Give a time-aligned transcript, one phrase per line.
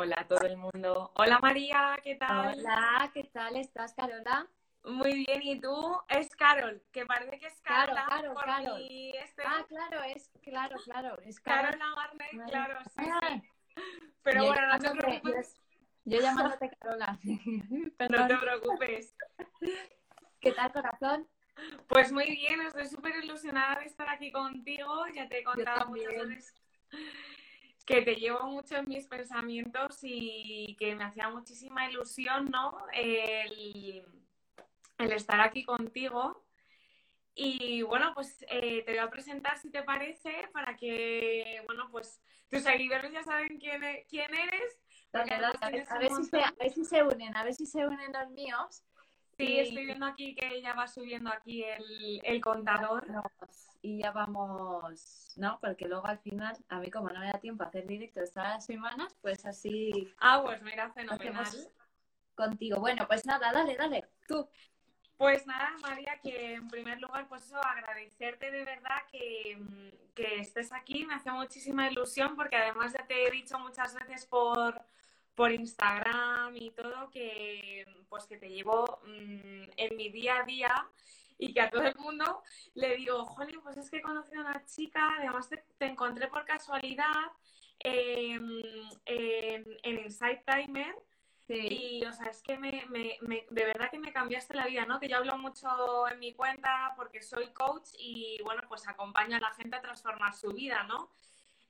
[0.00, 1.10] Hola a todo el mundo.
[1.16, 2.56] Hola María, ¿qué tal?
[2.56, 4.46] Hola, ¿qué tal estás, Carola?
[4.84, 5.98] Muy bien, ¿y tú?
[6.08, 8.78] Es Carol, que parece que es Claro, Carol, por Carol.
[8.78, 11.76] mi este- Ah, claro, es claro, claro, es Carol.
[11.76, 11.94] Carola
[12.32, 12.48] Vale.
[12.48, 13.42] claro, sí, Ah, sí.
[14.22, 15.60] Pero yo bueno, no te preocupes,
[16.04, 17.18] Yo llamándote Carola.
[18.08, 19.16] no te preocupes.
[20.40, 21.28] ¿Qué tal, corazón?
[21.88, 25.08] Pues muy bien, estoy súper ilusionada de estar aquí contigo.
[25.12, 26.54] Ya te he contado muchas veces
[27.88, 32.76] que te llevo mucho en mis pensamientos y que me hacía muchísima ilusión, ¿no?
[32.92, 34.04] El,
[34.98, 36.44] el estar aquí contigo.
[37.34, 42.20] Y bueno, pues eh, te voy a presentar, si te parece, para que, bueno, pues
[42.50, 44.78] tus seguidores ya saben quién, e- quién eres.
[45.10, 46.84] porque Dale, dale, además a ver, tienes a un ver si se, a ver si
[46.84, 48.84] se unen, a ver si se unen los míos.
[49.38, 53.06] Sí, estoy viendo aquí que ella va subiendo aquí el, el contador.
[53.80, 55.60] Y ya vamos, ¿no?
[55.60, 58.54] Porque luego al final, a mí como no me da tiempo a hacer directos todas
[58.54, 61.46] las semanas, pues así Ah, pues mira, fenomenal.
[62.34, 62.80] contigo.
[62.80, 64.48] Bueno, pues nada, dale, dale, tú.
[65.16, 69.58] Pues nada, María, que en primer lugar, pues eso, agradecerte de verdad que,
[70.14, 71.06] que estés aquí.
[71.06, 74.80] Me hace muchísima ilusión porque además ya te he dicho muchas veces por,
[75.38, 80.74] por Instagram y todo que pues que te llevo mm, en mi día a día
[81.38, 82.42] y que a todo el mundo
[82.74, 86.26] le digo, jolín, pues es que he conocido a una chica, además te, te encontré
[86.26, 87.14] por casualidad
[87.78, 88.32] eh,
[89.06, 90.94] en, en Insight Timer
[91.46, 92.00] Sí.
[92.02, 94.84] y, o sea, es que me, me- me- de verdad que me cambiaste la vida,
[94.84, 95.00] ¿no?
[95.00, 95.66] Que yo hablo mucho
[96.12, 100.34] en mi cuenta porque soy coach y, bueno, pues acompaño a la gente a transformar
[100.34, 101.10] su vida, ¿no?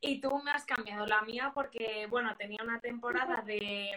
[0.00, 3.90] Y tú me has cambiado la mía porque, bueno, tenía una temporada de,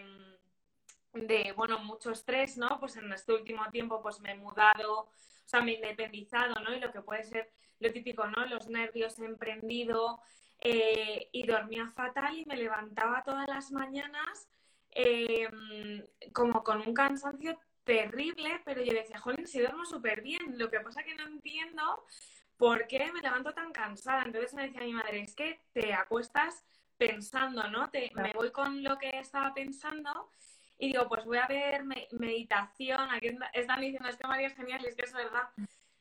[1.13, 2.79] de, bueno, mucho estrés, ¿no?
[2.79, 5.11] Pues en este último tiempo, pues me he mudado, o
[5.45, 6.73] sea, me he independizado, ¿no?
[6.73, 8.45] Y lo que puede ser lo típico, ¿no?
[8.45, 10.21] Los nervios, he emprendido
[10.59, 14.47] eh, y dormía fatal y me levantaba todas las mañanas
[14.91, 15.49] eh,
[16.33, 20.79] como con un cansancio terrible, pero yo decía, jolín, si duermo súper bien, lo que
[20.79, 22.05] pasa que no entiendo
[22.61, 24.21] por qué me levanto tan cansada.
[24.21, 26.63] Entonces me decía mi madre, es que te acuestas
[26.95, 27.89] pensando, ¿no?
[27.89, 30.29] Te, me voy con lo que estaba pensando
[30.77, 33.09] y digo, pues voy a ver me- meditación.
[33.09, 35.49] Aquí están diciendo, es que María es genial y es que es verdad.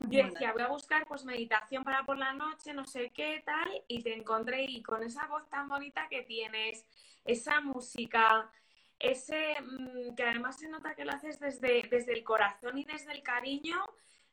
[0.00, 3.82] Yo decía, voy a buscar pues meditación para por la noche, no sé qué tal,
[3.88, 6.84] y te encontré y con esa voz tan bonita que tienes,
[7.24, 8.50] esa música,
[8.98, 13.12] ese mm, que además se nota que lo haces desde, desde el corazón y desde
[13.12, 13.82] el cariño,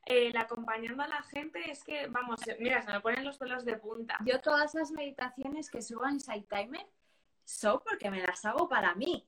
[0.07, 3.77] el acompañando a la gente, es que, vamos, mira, se me ponen los pelos de
[3.77, 4.17] punta.
[4.25, 6.87] Yo todas esas meditaciones que subo en Side Timer
[7.43, 9.27] son porque me las hago para mí,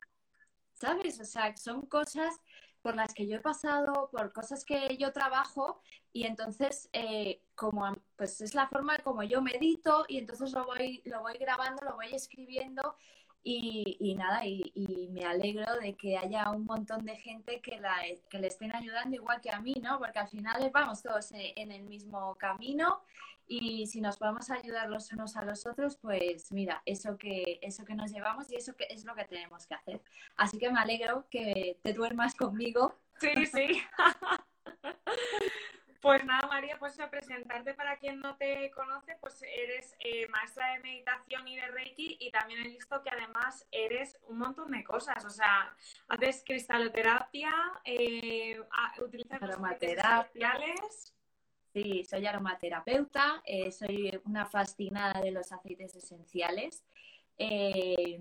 [0.74, 1.20] ¿sabes?
[1.20, 2.40] O sea, son cosas
[2.82, 5.82] por las que yo he pasado, por cosas que yo trabajo
[6.14, 11.02] y entonces eh, como pues es la forma como yo medito y entonces lo voy,
[11.06, 12.96] lo voy grabando, lo voy escribiendo
[13.44, 17.80] y, y nada, y, y me alegro de que haya un montón de gente que,
[17.80, 17.96] la,
[18.30, 19.98] que le estén ayudando igual que a mí, ¿no?
[20.00, 23.02] Porque al final vamos todos eh, en el mismo camino
[23.48, 27.84] y si nos podemos ayudar los unos a los otros, pues mira, eso que, eso
[27.84, 30.02] que nos llevamos y eso que es lo que tenemos que hacer.
[30.38, 33.00] Así que me alegro que te duermas conmigo.
[33.20, 33.82] Sí, sí.
[36.02, 40.72] Pues nada, María, pues a presentarte para quien no te conoce, pues eres eh, maestra
[40.74, 44.82] de meditación y de Reiki y también he visto que además eres un montón de
[44.86, 45.76] cosas, o sea,
[46.08, 47.52] haces cristaloterapia,
[47.84, 48.62] eh,
[49.02, 50.52] utilizas los aceites Aromaterapia.
[50.54, 51.16] esenciales.
[51.74, 56.84] Sí, soy aromaterapeuta, eh, soy una fascinada de los aceites esenciales.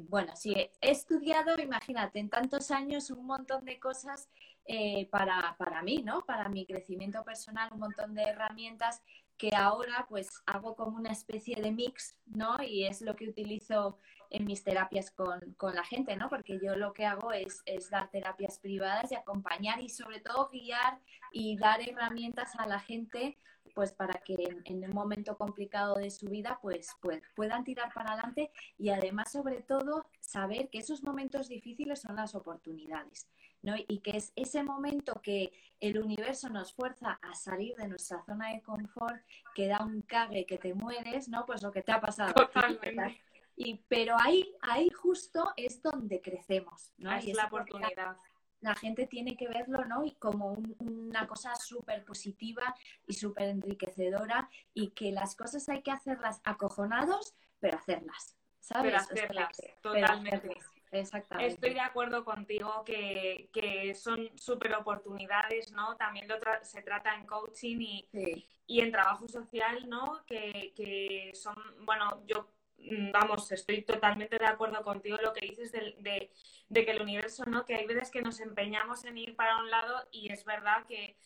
[0.09, 4.29] Bueno, sí, he estudiado, imagínate, en tantos años un montón de cosas
[4.71, 6.21] eh, para, para mí, ¿no?
[6.27, 9.03] Para mi crecimiento personal, un montón de herramientas
[9.39, 12.63] que ahora pues hago como una especie de mix, ¿no?
[12.63, 13.99] Y es lo que utilizo
[14.29, 16.29] en mis terapias con, con la gente, ¿no?
[16.29, 20.51] Porque yo lo que hago es, es dar terapias privadas y acompañar y sobre todo
[20.51, 21.01] guiar
[21.33, 23.39] y dar herramientas a la gente
[23.75, 27.93] pues para que en, en un momento complicado de su vida pues, pues puedan tirar
[27.95, 33.29] para adelante y además sobre todo saber que esos momentos difíciles son las oportunidades,
[33.63, 33.75] ¿no?
[33.77, 38.51] Y que es ese momento que el universo nos fuerza a salir de nuestra zona
[38.53, 39.23] de confort,
[39.55, 41.45] que da un cague que te mueres, ¿no?
[41.47, 42.33] Pues lo que te ha pasado.
[42.35, 43.21] Totalmente.
[43.57, 47.13] Y, pero ahí, ahí justo es donde crecemos, ¿no?
[47.13, 48.17] Es Y la es oportunidad.
[48.61, 50.05] la gente tiene que verlo, ¿no?
[50.05, 52.75] Y como un- una cosa súper positiva
[53.07, 58.93] y súper enriquecedora y que las cosas hay que hacerlas acojonados, pero hacerlas, ¿sabes?
[58.93, 60.37] Pero O sea, hacerlas, pero totalmente.
[60.37, 61.53] hacerlas, Exactamente.
[61.53, 65.97] Estoy de acuerdo contigo que, que son súper oportunidades, ¿no?
[65.97, 70.25] También lo tra- se trata en coaching y, Sí, y en trabajo social, ¿no?
[70.27, 71.55] Que, que son,
[71.85, 72.49] bueno, yo
[72.79, 76.31] mm, vamos, estoy totalmente de acuerdo contigo lo que dices de,
[76.69, 77.65] de, que el universo, ¿no?
[77.65, 81.17] Que hay veces que nos empeñamos en ir para un lado y es verdad que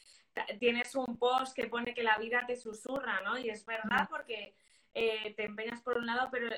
[0.59, 3.39] tienes un post que pone que la vida te susurra, ¿no?
[3.39, 4.55] Y es verdad porque
[4.95, 6.49] eh, te empeñas por un lado, pero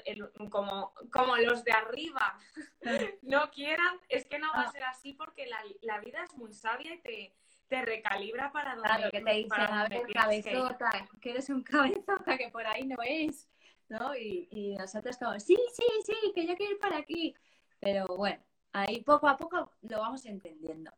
[0.50, 2.38] como, como los de arriba
[3.22, 4.72] no quieran, es que no va a ah.
[4.72, 7.34] ser así porque la, la vida es muy sabia y te,
[7.69, 10.90] te recalibra para donde Claro, que te dicen, a ver, cabezota,
[11.20, 11.31] que...
[11.31, 13.48] eres un cabezota que por ahí no es,
[13.88, 14.16] ¿no?
[14.16, 17.34] Y, y nosotros como, sí, sí, sí, que yo quiero ir para aquí.
[17.81, 18.42] Pero bueno,
[18.72, 20.90] ahí poco a poco lo vamos entendiendo.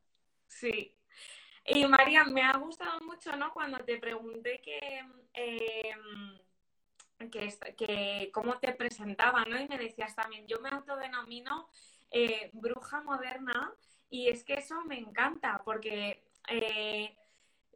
[0.47, 0.97] Sí,
[1.69, 3.53] y María, me ha gustado mucho, ¿no?
[3.53, 5.05] Cuando te pregunté que,
[5.35, 5.91] eh,
[7.31, 9.61] que, cómo te presentaba, ¿no?
[9.61, 11.69] Y me decías también, yo me autodenomino
[12.11, 13.73] eh, bruja moderna
[14.09, 17.17] y es que eso me encanta porque eh,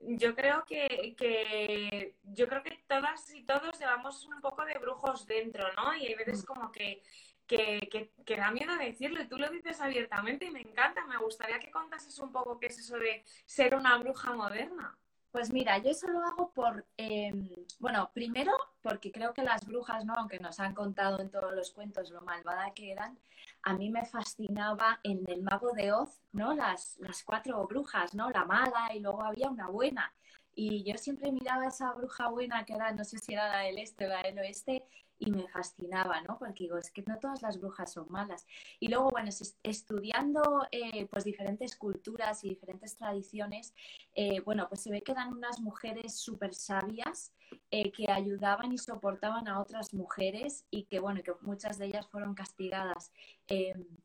[0.00, 5.72] yo creo que, yo creo que todas y todos llevamos un poco de brujos dentro,
[5.75, 5.94] ¿no?
[5.94, 6.46] Y hay veces mm.
[6.46, 7.02] como que,
[7.46, 11.04] que, que, da miedo decirlo y tú lo dices abiertamente y me encanta.
[11.06, 14.96] Me gustaría que contases un poco qué es eso de ser una bruja moderna.
[15.32, 17.49] Pues mira, yo eso lo hago por, em,
[17.79, 20.15] bueno, primero porque creo que las brujas, ¿no?
[20.15, 23.17] Aunque nos han contado en todos los cuentos lo malvada que eran,
[23.62, 26.53] a mí me fascinaba en el mago de Oz, ¿no?
[26.55, 28.31] Las, las cuatro brujas, ¿no?
[28.31, 30.12] La mala y luego había una buena.
[30.55, 33.59] Y yo siempre miraba a esa bruja buena que era, no sé si era la
[33.61, 34.85] del este o la del oeste,
[35.20, 36.38] y me fascinaba, ¿no?
[36.38, 38.46] Porque digo, es que no todas las brujas son malas.
[38.81, 39.28] Y luego, bueno,
[39.62, 43.75] estudiando eh, pues diferentes culturas y diferentes tradiciones,
[44.14, 47.32] eh, bueno, pues se ve que eran unas mujeres súper sabias
[47.70, 52.06] eh, que ayudaban y soportaban a otras mujeres y que, bueno, que muchas de ellas
[52.08, 53.12] fueron castigadas,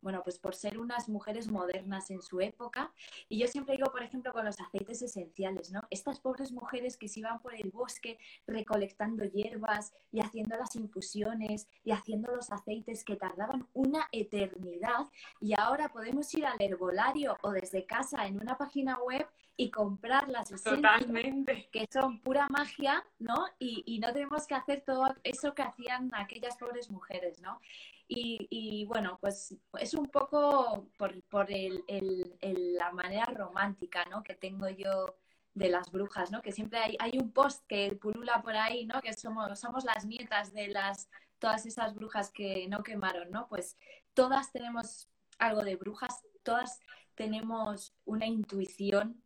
[0.01, 2.91] bueno, pues por ser unas mujeres modernas en su época.
[3.29, 5.81] Y yo siempre digo, por ejemplo, con los aceites esenciales, ¿no?
[5.89, 11.67] Estas pobres mujeres que se iban por el bosque recolectando hierbas y haciendo las infusiones
[11.83, 15.07] y haciendo los aceites que tardaban una eternidad
[15.39, 19.27] y ahora podemos ir al herbolario o desde casa en una página web
[19.57, 21.05] y comprar las esencias
[21.71, 23.45] que son pura magia, ¿no?
[23.57, 27.61] Y, y, no tenemos que hacer todo eso que hacían aquellas pobres mujeres, ¿no?
[28.07, 34.23] Y, y bueno, pues es un poco por, por el, el, la manera romántica, ¿no?
[34.23, 35.17] Que tengo yo
[35.53, 36.41] de las brujas, ¿no?
[36.41, 39.01] Que siempre hay, hay un post que pulula por ahí, ¿no?
[39.01, 41.09] Que somos, somos las nietas de las
[41.39, 43.47] todas esas brujas que no quemaron, ¿no?
[43.47, 43.77] Pues
[44.13, 45.09] todas tenemos
[45.39, 46.79] algo de brujas, todas
[47.15, 49.23] tenemos una intuición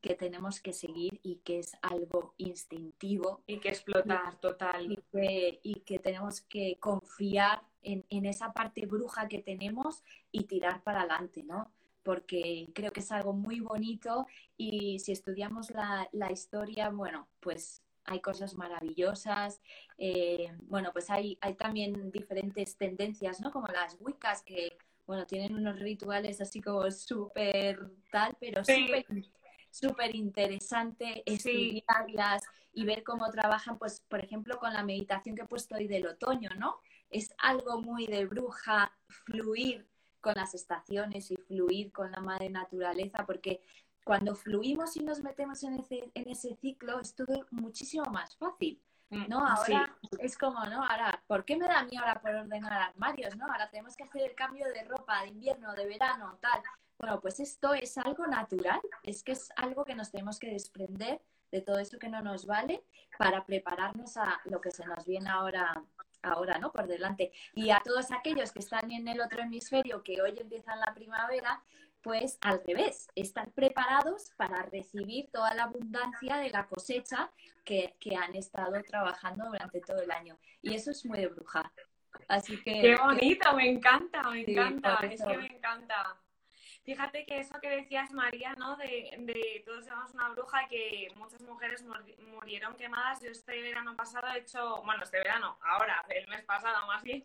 [0.00, 3.42] que tenemos que seguir y que es algo instintivo.
[3.46, 4.90] Y que explotar total.
[4.92, 10.44] Y que, y que tenemos que confiar en, en, esa parte bruja que tenemos y
[10.44, 11.72] tirar para adelante, ¿no?
[12.02, 17.82] Porque creo que es algo muy bonito y si estudiamos la, la historia, bueno, pues
[18.04, 19.60] hay cosas maravillosas.
[19.98, 23.50] Eh, bueno, pues hay, hay también diferentes tendencias, ¿no?
[23.50, 27.78] Como las wicas que, bueno, tienen unos rituales así como súper
[28.10, 29.06] tal, pero súper
[29.70, 35.46] súper interesante estudiarlas y ver cómo trabajan, pues, por ejemplo, con la meditación que he
[35.46, 36.80] puesto hoy del otoño, ¿no?
[37.10, 39.88] Es algo muy de bruja, fluir
[40.20, 43.62] con las estaciones y fluir con la madre naturaleza, porque
[44.04, 48.82] cuando fluimos y nos metemos en ese, en ese ciclo es todo muchísimo más fácil.
[49.10, 49.44] Mm, ¿no?
[49.44, 50.84] Ahora es como, ¿no?
[50.84, 53.46] Ahora, ¿por qué me da miedo ahora por ordenar armarios, ¿no?
[53.46, 56.62] Ahora tenemos que hacer el cambio de ropa de invierno, de verano, tal.
[56.96, 61.20] Bueno, pues esto es algo natural, es que es algo que nos tenemos que desprender
[61.50, 62.84] de todo eso que no nos vale
[63.18, 65.82] para prepararnos a lo que se nos viene ahora,
[66.22, 66.72] ahora, ¿no?
[66.72, 67.32] Por delante.
[67.54, 71.62] Y a todos aquellos que están en el otro hemisferio, que hoy empiezan la primavera,
[72.02, 77.30] pues al revés, estar preparados para recibir toda la abundancia de la cosecha
[77.64, 80.38] que, han estado trabajando durante todo el año.
[80.62, 81.70] Y eso es muy de bruja.
[82.28, 82.80] Así que...
[82.80, 86.20] Qué bonito, me encanta, me encanta, es que me encanta.
[86.90, 88.76] Fíjate que eso que decías, María, ¿no?
[88.76, 91.84] De, todos somos una bruja que muchas mujeres
[92.34, 93.22] murieron quemadas.
[93.22, 97.24] Yo este verano pasado he hecho, bueno, este verano, ahora, el mes pasado más bien,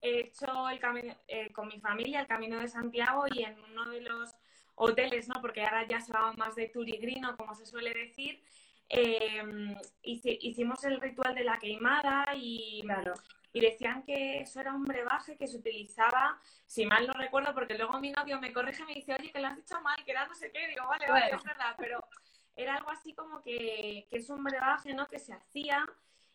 [0.00, 3.88] he hecho el camino eh, con mi familia el Camino de Santiago y en uno
[3.90, 4.34] de los
[4.74, 5.40] hoteles, ¿no?
[5.40, 8.42] Porque ahora ya se va más de turigrino, como se suele decir.
[8.88, 13.14] Eh, hicimos el ritual de la queimada y, claro
[13.56, 17.72] y decían que eso era un brebaje que se utilizaba, si mal no recuerdo, porque
[17.72, 20.10] luego mi novio me corrige y me dice, oye, que lo has dicho mal, que
[20.10, 22.06] era no sé qué, digo, vale, vale, es verdad, pero
[22.54, 25.06] era algo así como que, que es un brebaje, ¿no?
[25.06, 25.86] Que se hacía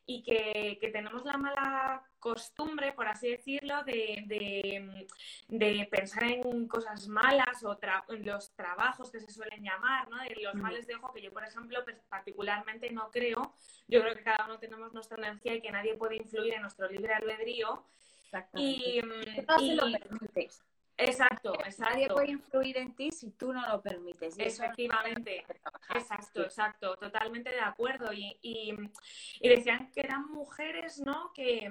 [0.06, 5.08] y que, tenemos la mala costumbre, por así decirlo, de,
[5.90, 7.78] pensar en cosas malas o
[8.10, 10.18] en los trabajos que se suelen llamar, ¿no?
[10.18, 13.56] De los males de ojo, que yo, por ejemplo, pues, particularmente no creo.
[13.88, 16.88] Yo creo que cada uno tenemos nuestra energía y que nadie puede influir en nuestro
[16.90, 17.84] libre albedrío.
[18.56, 19.02] Y,
[19.60, 20.64] y, lo permites.
[21.02, 21.94] Exacto, exacto.
[21.94, 24.38] Nadie puede influir en ti si tú no lo permites.
[24.38, 25.46] Efectivamente,
[25.94, 28.14] exacto, exacto, totalmente de acuerdo.
[28.14, 28.76] Y, y,
[29.48, 31.32] decían que eran mujeres, ¿no?
[31.34, 31.70] Que,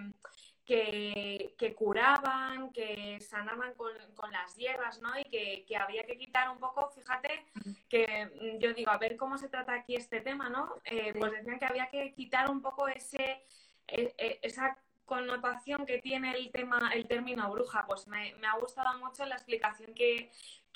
[0.64, 3.92] que, curaban, que sanaban con,
[4.30, 5.18] las hierbas, ¿no?
[5.18, 7.44] Y que, había que quitar un poco, fíjate,
[7.88, 10.76] que yo digo, a ver cómo se trata aquí este tema, ¿no?
[10.84, 13.44] Eh, pues decían que había que quitar un poco ese,
[13.88, 14.76] e, e, esa
[15.10, 19.92] connotación que tiene el tema, el término bruja, pues me, ha gustado mucho la explicación
[19.92, 20.30] que,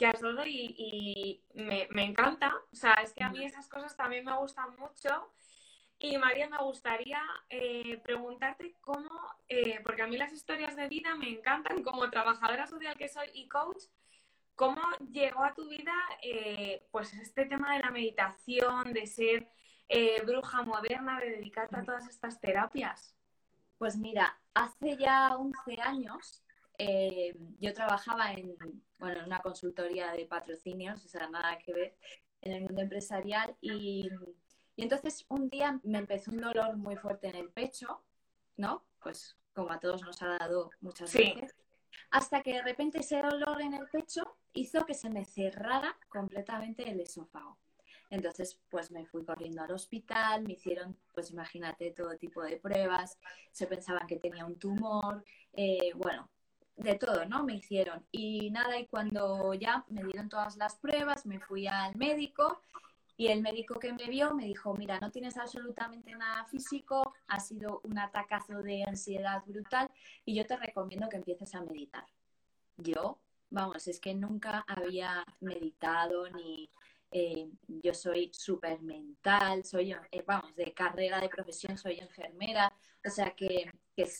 [0.04, 2.52] has dado y, me, encanta.
[2.72, 5.32] O sea, es que a mí esas cosas también me gustan mucho.
[6.00, 9.08] Y María, me gustaría eh, preguntarte cómo,
[9.48, 13.28] eh, porque a mí las historias de vida me encantan como trabajadora social que soy
[13.34, 13.84] y coach,
[14.56, 19.48] ¿cómo llegó a tu vida eh, pues este tema de la meditación, de ser
[20.26, 23.13] bruja moderna, de dedicarte a todas estas terapias?
[23.78, 26.44] Pues mira, hace ya 11 años
[26.78, 28.56] eh, yo trabajaba en,
[28.98, 31.96] bueno, en una consultoría de patrocinios, o sea, nada que ver,
[32.42, 34.08] en el mundo empresarial y,
[34.76, 38.02] entonces un día me empezó un dolor muy fuerte en el pecho,
[38.56, 38.84] ¿no?
[39.00, 41.54] Pues como a todos nos ha dado muchas veces.
[42.10, 46.90] Hasta que de repente ese dolor en el pecho hizo que se me cerrara completamente
[46.90, 47.56] el esófago.
[48.14, 53.18] Entonces, pues me fui corriendo al hospital, me hicieron, pues imagínate, todo tipo de pruebas,
[53.50, 56.30] se pensaban que tenía un tumor, eh, bueno,
[56.76, 57.42] de todo, ¿no?
[57.44, 58.06] Me hicieron.
[58.12, 62.60] Y nada, y cuando ya me dieron todas las pruebas, me fui al médico
[63.16, 67.40] y el médico que me vio me dijo, mira, no tienes absolutamente nada físico, ha
[67.40, 69.90] sido un atacazo de ansiedad brutal
[70.24, 72.06] y yo te recomiendo que empieces a meditar.
[72.76, 73.18] Yo,
[73.50, 76.70] vamos, es que nunca había meditado ni
[77.16, 82.72] eh, yo soy súper mental, soy, eh, vamos, de carrera, de profesión, soy enfermera,
[83.06, 83.70] o sea que,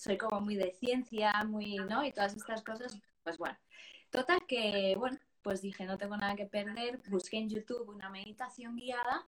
[0.00, 2.04] soy como muy de ciencia, muy, ¿no?
[2.04, 3.58] Y todas estas cosas, pues bueno.
[4.10, 8.76] Total que, bueno, pues dije, no tengo nada que perder, busqué en YouTube una meditación
[8.76, 9.26] guiada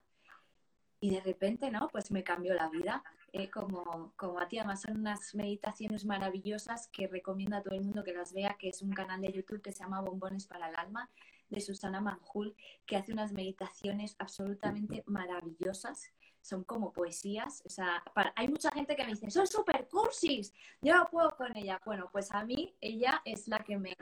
[1.00, 1.88] y de repente, ¿no?
[1.88, 3.02] Pues me cambió la vida.
[3.32, 7.82] Eh, como, como a ti, además son unas meditaciones maravillosas que recomiendo a todo el
[7.82, 10.68] mundo que las vea, que es un canal de YouTube que se llama Bombones para
[10.68, 11.11] el Alma
[11.48, 12.54] de Susana Manjul,
[12.86, 16.10] que hace unas meditaciones absolutamente maravillosas.
[16.40, 17.62] Son como poesías.
[17.66, 18.02] O sea,
[18.36, 21.80] hay mucha gente que me dice, son super cursis, yo no puedo con ella.
[21.84, 23.96] Bueno, pues a mí ella es la que me,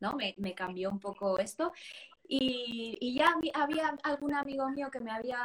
[0.00, 0.14] ¿no?
[0.14, 1.72] me, cambió un poco esto.
[2.28, 5.44] Y, y, ya había algún amigo mío que me había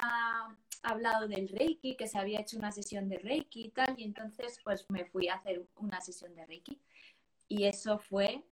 [0.83, 4.59] hablado del Reiki, que se había hecho una sesión de Reiki y tal, y entonces
[4.63, 6.79] pues me fui a hacer una sesión de Reiki.
[7.47, 8.43] Y eso fue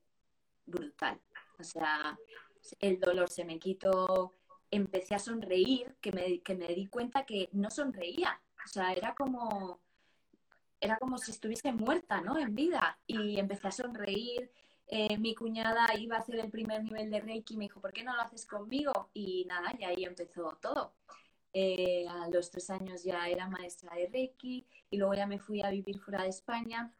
[0.65, 1.19] brutal.
[1.59, 2.17] O sea,
[2.79, 4.33] el dolor se me quitó,
[4.71, 8.41] empecé a sonreír, que me, que me di cuenta que no sonreía.
[8.63, 9.79] O sea, era como,
[10.79, 12.37] era como si estuviese muerta, ¿no?
[12.37, 12.99] En vida.
[13.07, 14.51] Y empecé a sonreír.
[14.87, 17.91] Eh, mi cuñada iba a hacer el primer nivel de Reiki y me dijo, ¿por
[17.93, 19.09] qué no lo haces conmigo?
[19.13, 20.93] Y nada, y ahí empezó todo.
[21.53, 25.63] Eh, a los tres años ya era maestra de Reiki y luego ya me fui
[25.63, 26.93] a vivir fuera de España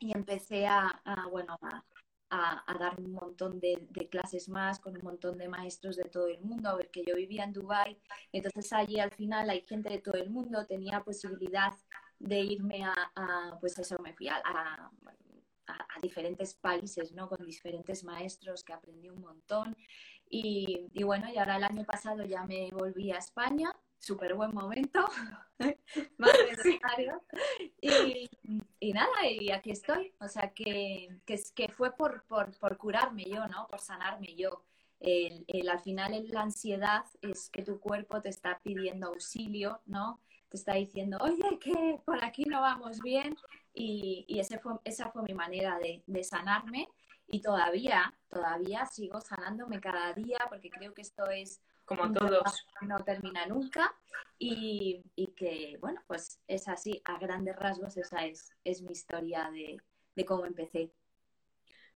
[0.00, 1.84] y empecé a, a bueno, a,
[2.34, 6.40] a, dar un montón de, clases más con un montón de maestros de todo el
[6.40, 7.98] mundo, a ver que yo vivía en Dubai,
[8.32, 11.72] entonces allí al final hay gente de todo el mundo, tenía posibilidad
[12.18, 14.90] de irme a, pues eso, me fui a, a,
[16.00, 17.28] diferentes países, ¿no?
[17.28, 19.76] Con diferentes maestros que aprendí un montón.
[20.28, 24.52] Y, y, bueno, y ahora el año pasado ya me volví a España súper buen
[24.52, 25.00] momento,
[26.18, 27.22] más necesario.
[27.80, 28.28] Y,
[28.80, 30.12] y, nada, y aquí estoy.
[30.20, 33.66] O sea, que, que, que fue por, por, por, curarme yo, ¿no?
[33.68, 34.64] Por sanarme yo.
[34.98, 40.20] El, el, al final la ansiedad es que tu cuerpo te está pidiendo auxilio, ¿no?
[40.48, 43.36] Te está diciendo, oye, que por aquí no vamos bien.
[43.72, 46.88] Y, y ese fue, esa fue mi manera de, de sanarme.
[47.28, 51.62] Y todavía, todavía sigo sanándome cada día porque creo que esto es
[51.96, 52.66] como todos.
[52.82, 53.94] No termina nunca
[54.38, 55.02] y,
[55.36, 60.46] que, bueno, pues es así, a grandes rasgos esa es, es mi historia de, cómo
[60.46, 60.92] empecé.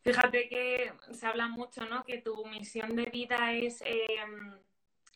[0.03, 2.05] Fíjate que se habla mucho, ¿no?
[2.05, 4.57] Que tu misión de vida es em,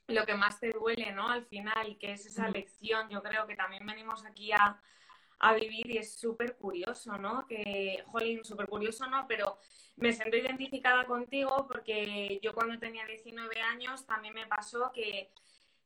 [0.09, 1.29] lo que más te duele, ¿no?
[1.29, 3.09] Al final, que es esa lección.
[3.09, 4.81] Yo creo que también venimos aquí a,
[5.41, 7.47] a vivir y es súper curioso, ¿no?
[7.47, 9.27] Que, jolín, súper curioso, ¿no?
[9.27, 9.59] Pero
[9.97, 15.33] me siento identificada contigo porque yo cuando tenía 19 años también me pasó que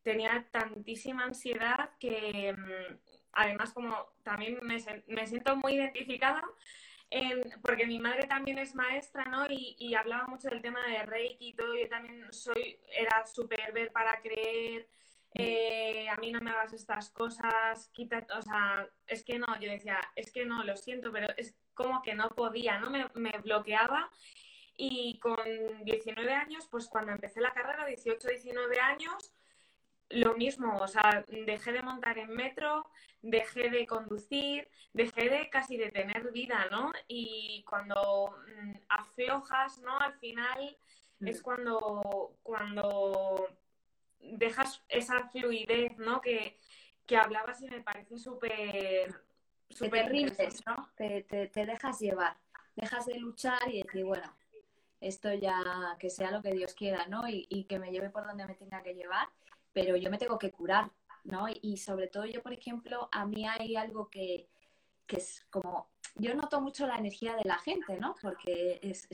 [0.02, 2.98] tenía tantísima ansiedad que, mm,
[3.32, 6.44] además como también me, me siento muy identificada
[7.62, 9.46] porque mi madre también es maestra, ¿no?
[9.48, 11.74] Y, hablaba mucho del tema de Reiki y todo.
[11.76, 14.88] Yo también soy, era súper ver para creer.
[15.34, 19.70] Eh, a mí no me hagas estas cosas, quita, o sea, es que no, yo
[19.70, 22.88] decía, es que no, lo siento, pero es como que no podía, ¿no?
[22.90, 24.10] Me, me bloqueaba
[24.76, 25.36] y con
[25.84, 29.32] 19 años, pues cuando empecé la carrera, 18, 19 años,
[30.10, 32.86] lo mismo, o sea, dejé de montar en metro,
[33.22, 36.92] dejé de conducir, dejé de casi de tener vida, ¿no?
[37.08, 39.98] Y cuando mm, aflojas, ¿no?
[39.98, 40.76] Al final
[41.20, 41.28] mm.
[41.28, 43.48] es cuando, cuando
[44.32, 46.20] dejas esa fluidez, ¿no?
[46.20, 46.58] Que,
[47.16, 49.14] hablabas y me parece súper...
[49.70, 50.12] Súper
[50.66, 50.90] ¿no?
[50.96, 52.36] Te, te, dejas llevar,
[52.76, 54.32] dejas de luchar y decir, bueno,
[55.00, 57.28] esto ya que sea lo que Dios quiera, ¿no?
[57.28, 59.28] Y, y que me lleve por donde me tenga que llevar
[59.74, 60.90] pero yo me tengo que curar,
[61.24, 61.46] ¿no?
[61.60, 64.48] Y sobre todo yo, por ejemplo, a mí hay algo que,
[65.08, 68.14] es como, yo noto mucho la energía de la gente, ¿no?
[68.20, 69.08] Porque es,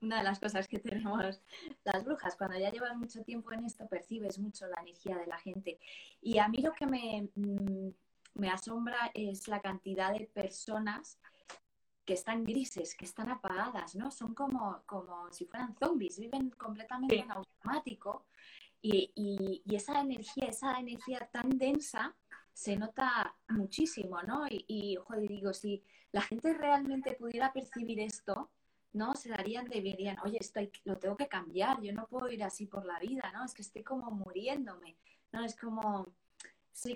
[0.00, 1.40] una de las cosas que tenemos
[1.84, 2.36] las brujas.
[2.36, 5.78] Cuando ya llevas mucho tiempo en esto, percibes mucho la energía de la gente.
[6.20, 7.90] Y a mí lo que me, mm,
[8.34, 11.18] me asombra es la cantidad de personas
[12.04, 14.10] que están grises, que están apagadas, ¿no?
[14.10, 18.26] Son como, como si fueran zombies, viven completamente en automático
[18.82, 22.14] y, esa energía, esa energía tan densa
[22.54, 24.46] se nota muchísimo, ¿no?
[24.48, 25.82] Y, joder, digo, si
[26.12, 28.50] la gente realmente pudiera percibir esto,
[28.92, 29.14] ¿no?
[29.16, 32.66] Se darían de dirían, oye, esto lo tengo que cambiar, yo no puedo ir así
[32.66, 33.44] por la vida, ¿no?
[33.44, 34.96] Es que estoy como muriéndome,
[35.32, 35.44] ¿no?
[35.44, 36.14] Es como,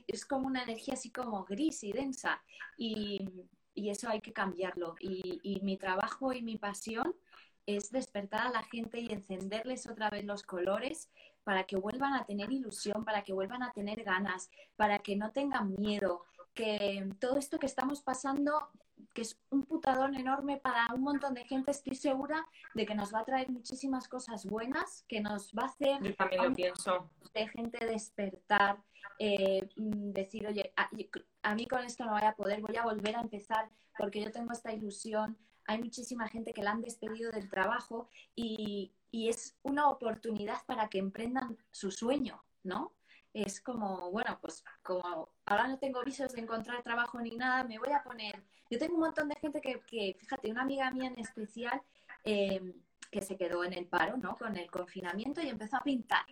[0.06, 2.40] es como una energía así como gris y densa.
[2.78, 3.18] Y,
[3.74, 4.96] eso hay que cambiarlo.
[5.00, 7.14] Y, y mi trabajo y mi pasión
[7.64, 11.10] es despertar a la gente y encenderles otra vez los colores
[11.48, 15.32] para que vuelvan a tener ilusión, para que vuelvan a tener ganas, para que no
[15.32, 18.68] tengan miedo, que todo esto que estamos pasando,
[19.14, 23.14] que es un putadón enorme para un montón de gente, estoy segura de que nos
[23.14, 27.10] va a traer muchísimas cosas buenas, que nos va a hacer Yo también lo pienso.
[27.32, 28.76] de gente despertar,
[29.18, 30.90] eh, mm, decir, oye, a,
[31.44, 34.30] a mí con esto no voy a poder, voy a volver a empezar porque yo
[34.30, 35.38] tengo esta ilusión.
[35.66, 40.88] Hay muchísima gente que la han despedido del trabajo y, y es una oportunidad para
[40.88, 42.94] que emprendan su sueño, ¿no?
[43.32, 47.78] Es como, bueno, pues como ahora no tengo visos de encontrar trabajo ni nada, me
[47.78, 48.42] voy a poner...
[48.70, 51.80] Yo tengo un montón de gente que, que fíjate, una amiga mía en especial
[52.24, 52.74] em,
[53.10, 54.36] que se quedó en el paro, ¿no?
[54.36, 56.26] Con el confinamiento y empezó a pintar.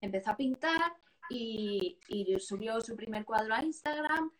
[0.00, 0.96] Empezó a pintar
[1.30, 4.32] y, y subió su primer cuadro a Instagram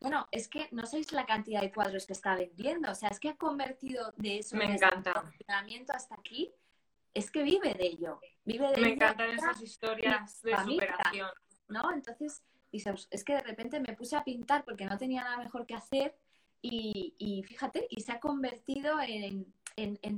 [0.00, 2.90] bueno, es que no sabéis la cantidad de cuadros que está vendiendo.
[2.90, 4.56] O sea, es que ha convertido de eso.
[4.56, 5.12] Me encanta.
[5.12, 6.52] confinamiento hasta aquí
[7.14, 8.20] es que vive de ello.
[8.44, 11.30] Vive de Me encantan esas historias de superación.
[11.68, 11.92] ¿no?
[11.92, 12.42] Entonces,
[12.72, 16.16] es que de repente me puse a pintar porque no tenía nada mejor que hacer
[16.60, 19.54] y, fíjate, y se ha convertido en,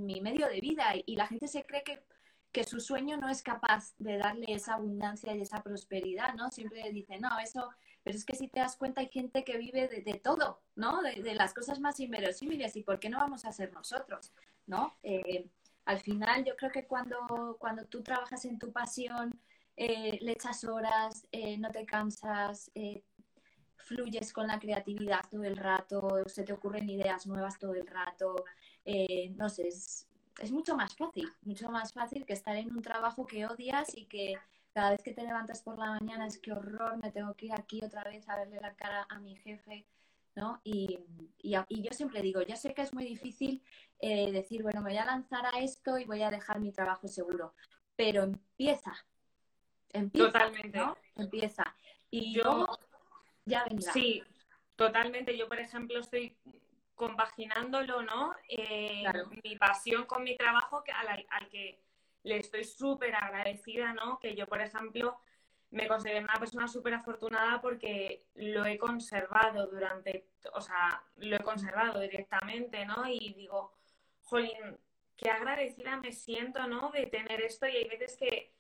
[0.07, 3.95] mi medio de vida y la gente se cree que, su sueño no es capaz
[3.99, 6.51] de darle esa abundancia y esa prosperidad, ¿no?
[6.51, 7.71] Siempre dice, no, eso,
[8.03, 11.01] pero es que si te das cuenta hay gente que vive de, todo, ¿no?
[11.01, 14.33] De, las cosas más inverosímiles y ¿por qué no vamos a ser nosotros,
[14.67, 14.97] ¿no?
[15.05, 15.49] Eh,
[15.85, 19.41] al final yo creo que cuando, cuando tú trabajas en tu pasión,
[19.77, 23.03] eh, le echas horas, eh, no te cansas, eh,
[23.77, 28.45] fluyes con la creatividad todo el rato, se te ocurren ideas nuevas todo el rato,
[29.37, 30.07] no sé, es,
[30.39, 34.07] es, mucho más fácil, mucho más fácil que estar en un trabajo que odias y
[34.07, 34.35] que
[34.73, 37.55] cada vez que te levantas por la mañana es que horror, me tengo que ir
[37.55, 39.87] aquí otra vez a verle la cara a mi jefe,
[40.41, 40.61] ¿no?
[40.65, 40.99] Y,
[41.39, 43.63] y, yo siempre digo, ya sé que es muy difícil
[43.99, 47.07] eh, decir, bueno, me voy a lanzar a esto y voy a dejar mi trabajo
[47.07, 47.55] seguro,
[47.95, 48.95] pero empieza,
[49.91, 50.81] empieza, Totalmente.
[51.17, 51.77] Empieza.
[52.11, 52.67] Y yo,
[53.45, 53.93] ya vendrá.
[53.93, 54.23] Sí,
[54.77, 55.37] totalmente.
[55.37, 56.37] Yo, por ejemplo, estoy
[56.95, 58.35] compaginándolo, ¿no?
[58.49, 59.05] Eh,
[59.45, 61.83] mi pasión con mi trabajo que, al, al que
[62.23, 64.19] le estoy súper agradecida, ¿no?
[64.19, 65.19] Que yo, por ejemplo,
[65.71, 71.41] me considero una persona súper afortunada porque lo he conservado durante, o sea, lo he
[71.41, 73.07] conservado directamente, ¿no?
[73.07, 73.77] Y digo,
[74.23, 74.79] jolín,
[75.17, 76.91] qué agradecida me siento, ¿no?
[76.91, 78.53] De tener esto y hay veces que,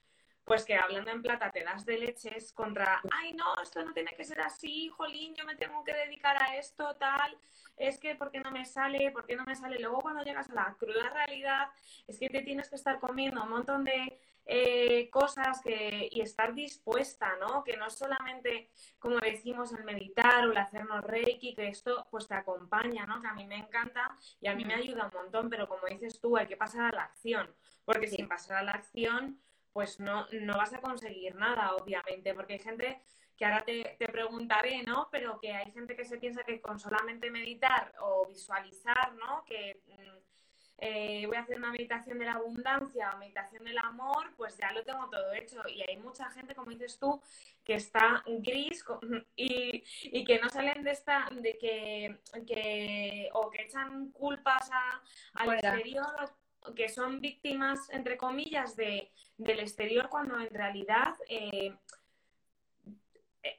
[0.45, 4.15] pues que hablando en plata te das de leches contra, ay, no, esto no tiene
[4.15, 7.37] que ser así, jolín, yo me tengo que dedicar a esto, tal,
[7.77, 9.11] es que, ¿por qué no me sale?
[9.11, 9.79] ¿Por qué no me sale?
[9.79, 11.71] Luego cuando llegas a la cruda realidad,
[12.07, 14.21] es que te tienes que estar comiendo un montón de
[14.53, 17.63] eh, cosas que, y estar dispuesta, ¿no?
[17.63, 22.35] Que no solamente, como decimos, el meditar o el hacernos reiki, que esto pues te
[22.35, 23.23] acompaña, ¿no?
[23.23, 26.19] Que a mí me encanta y a mí me ayuda un montón, pero como dices
[26.21, 27.49] tú, hay que pasar a la acción,
[27.85, 29.41] porque sin pasar a la acción,
[29.73, 33.03] pues no, no vas a conseguir nada, obviamente, porque hay gente
[33.37, 35.09] que ahora te, te, preguntaré, ¿no?
[35.13, 39.45] Pero que hay gente que se piensa que con solamente meditar o visualizar, ¿no?
[39.45, 40.30] Que mm,
[40.81, 44.73] eh, voy a hacer una meditación de la abundancia o meditación del amor, pues ya
[44.73, 45.63] lo tengo todo hecho.
[45.69, 47.21] Y hay mucha gente, como dices tú,
[47.65, 48.85] que está gris
[49.37, 55.03] y, y que no salen de esta, de que, que o que echan culpas a,
[55.35, 56.07] al exterior
[56.75, 61.75] que son víctimas, entre comillas, de, del exterior, cuando en realidad eh,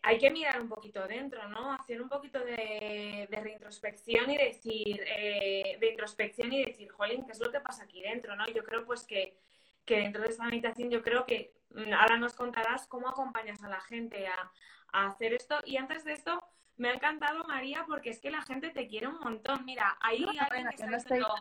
[0.04, 1.74] hay que mirar un poquito dentro, ¿no?
[1.74, 7.40] Hacer un poquito de, reintrospección y decir, eh, de introspección y decir, jolín, ¿qué es
[7.40, 8.48] lo que pasa aquí dentro, no?
[8.48, 9.38] Yo creo pues que,
[9.86, 13.82] dentro de esta meditación, yo creo que mm, ahora nos contarás cómo acompañas a la
[13.82, 14.52] gente a,
[14.94, 15.60] hacer esto.
[15.66, 16.44] Y antes de esto,
[16.78, 19.64] me ha encantado, María, porque es que la gente te quiere un montón.
[19.66, 21.34] Mira, hay alguien que está diciendo,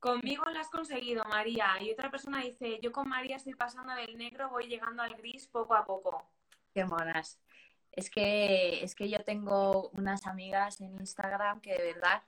[0.00, 1.76] conmigo lo has conseguido, María.
[1.80, 5.46] Y otra persona dice, yo con María estoy pasando del negro, voy llegando al gris
[5.46, 6.26] poco a poco.
[6.74, 7.41] Qué monas.
[7.92, 12.22] Es que, es que yo tengo unas amigas en Instagram que de verdad,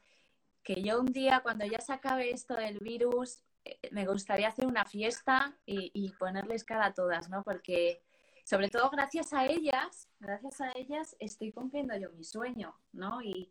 [0.63, 4.67] que yo un día cuando ya se acabe esto del virus, eh, me gustaría hacer
[4.67, 7.43] una fiesta y, ponerles cara a todas, ¿no?
[7.43, 8.03] Porque
[8.45, 13.23] sobre todo gracias a ellas, gracias a ellas estoy cumpliendo yo mi sueño, ¿no?
[13.23, 13.51] Y,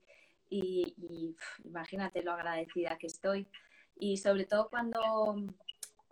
[0.50, 3.48] y imagínate lo agradecida que estoy.
[3.96, 5.36] Y sobre todo cuando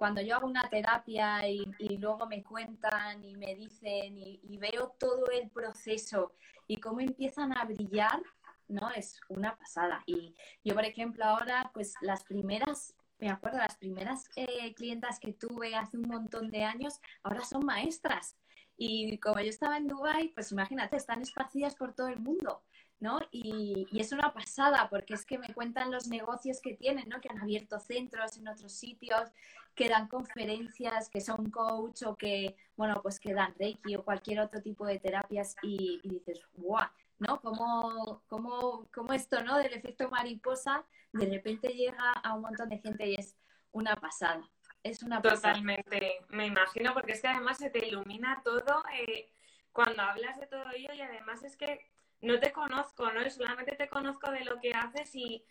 [0.02, 1.64] cuando yo hago una terapia y,
[2.00, 6.34] luego me cuentan y me dicen y, veo todo el proceso
[6.66, 8.20] y cómo empiezan a brillar,
[8.68, 8.90] ¿no?
[8.90, 10.02] Es una pasada.
[10.08, 10.34] Y
[10.64, 15.76] yo, por ejemplo, ahora, pues las primeras, me acuerdo, las primeras eh, clientas que tuve
[15.76, 18.36] hace un montón de años, ahora son maestras.
[18.78, 22.64] Y como yo estaba en Dubai, pues imagínate, están esparcidas por todo el mundo.
[23.02, 23.20] ¿No?
[23.32, 27.20] Y, es una pasada porque es que me cuentan los negocios que tienen, ¿no?
[27.20, 29.30] Que han abierto centros en otros sitios,
[29.76, 34.40] que dan conferencias, que son coach o que, bueno, pues que dan Reiki o cualquier
[34.40, 36.88] otro tipo de terapias y, dices, ¡guau!
[37.20, 37.42] ¿No?
[37.42, 39.58] Como, como, como esto, ¿no?
[39.58, 43.36] Del efecto mariposa, de repente llega a un montón de gente y es
[43.72, 44.48] una pasada.
[44.84, 45.54] Es una pasada.
[45.54, 49.32] Totalmente, me imagino, porque es que además se te ilumina todo eh,
[49.72, 53.30] cuando hablas de todo ello y además es que no te conozco, ¿no?
[53.30, 55.44] solamente te conozco de lo que haces y,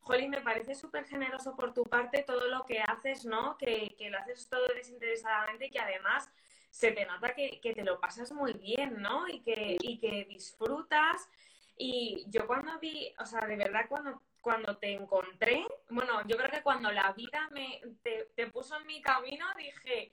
[0.00, 3.56] Jolín, me parece súper generoso por tu parte todo lo que haces, ¿no?
[3.58, 6.30] Que, lo haces todo desinteresadamente y que además
[6.70, 9.26] se te nota que, te lo pasas muy bien, ¿no?
[9.26, 11.28] Y que, y que disfrutas.
[11.76, 16.50] Y yo cuando vi, o sea, de verdad cuando, cuando te encontré, bueno, yo creo
[16.50, 20.12] que cuando la vida me, te, te puso en mi camino, dije,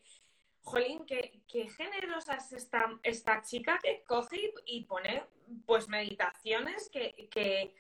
[0.64, 5.24] jolín, qué, generosa es esta, esta, chica que coge y, pone
[5.66, 7.76] pues meditaciones que, que,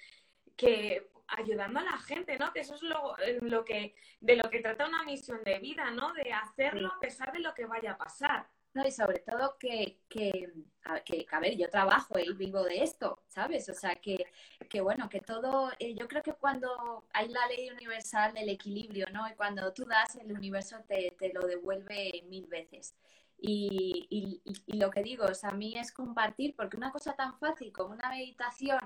[0.55, 2.51] que, ayudando a la gente, ¿no?
[2.53, 6.13] Que eso es lo, lo, que, de lo que trata una misión de vida, ¿no?
[6.13, 8.47] De hacerlo a pesar de lo que vaya a pasar.
[8.73, 10.51] No, y sobre todo que, que,
[10.83, 13.69] a, ver, yo trabajo y vivo de esto, ¿sabes?
[13.69, 14.25] O sea, que,
[14.67, 19.05] que bueno, que todo, eh, yo creo que cuando hay la ley universal del equilibrio,
[19.11, 19.27] ¿no?
[19.29, 22.95] Y cuando tú das, el universo te, te lo devuelve mil veces.
[23.37, 27.13] Y, y, y, lo que digo, o sea, a mí es compartir, porque una cosa
[27.13, 28.79] tan fácil como una meditación,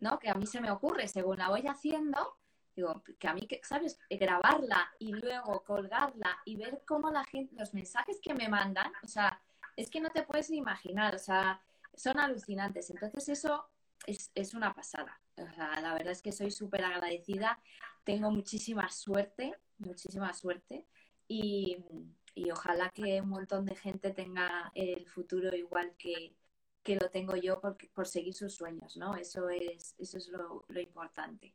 [0.00, 0.18] ¿no?
[0.18, 2.36] Que a mí se me ocurre según la voy haciendo,
[2.74, 3.98] digo, que a mí, ¿sabes?
[4.10, 9.06] Grabarla y luego colgarla y ver cómo la gente, los mensajes que me mandan, o
[9.06, 9.40] sea,
[9.76, 11.60] es que no te puedes ni imaginar, o sea,
[11.94, 12.90] son alucinantes.
[12.90, 13.68] Entonces eso
[14.06, 15.20] es, es una pasada.
[15.36, 17.58] O sea, la verdad es que soy súper agradecida,
[18.04, 20.86] tengo muchísima suerte, muchísima suerte
[21.26, 21.78] y,
[22.34, 26.36] y, ojalá que un montón de gente tenga el futuro igual que,
[26.82, 29.16] que lo tengo yo por, por seguir sus sueños, ¿no?
[29.16, 31.54] Eso es, eso es lo, lo importante.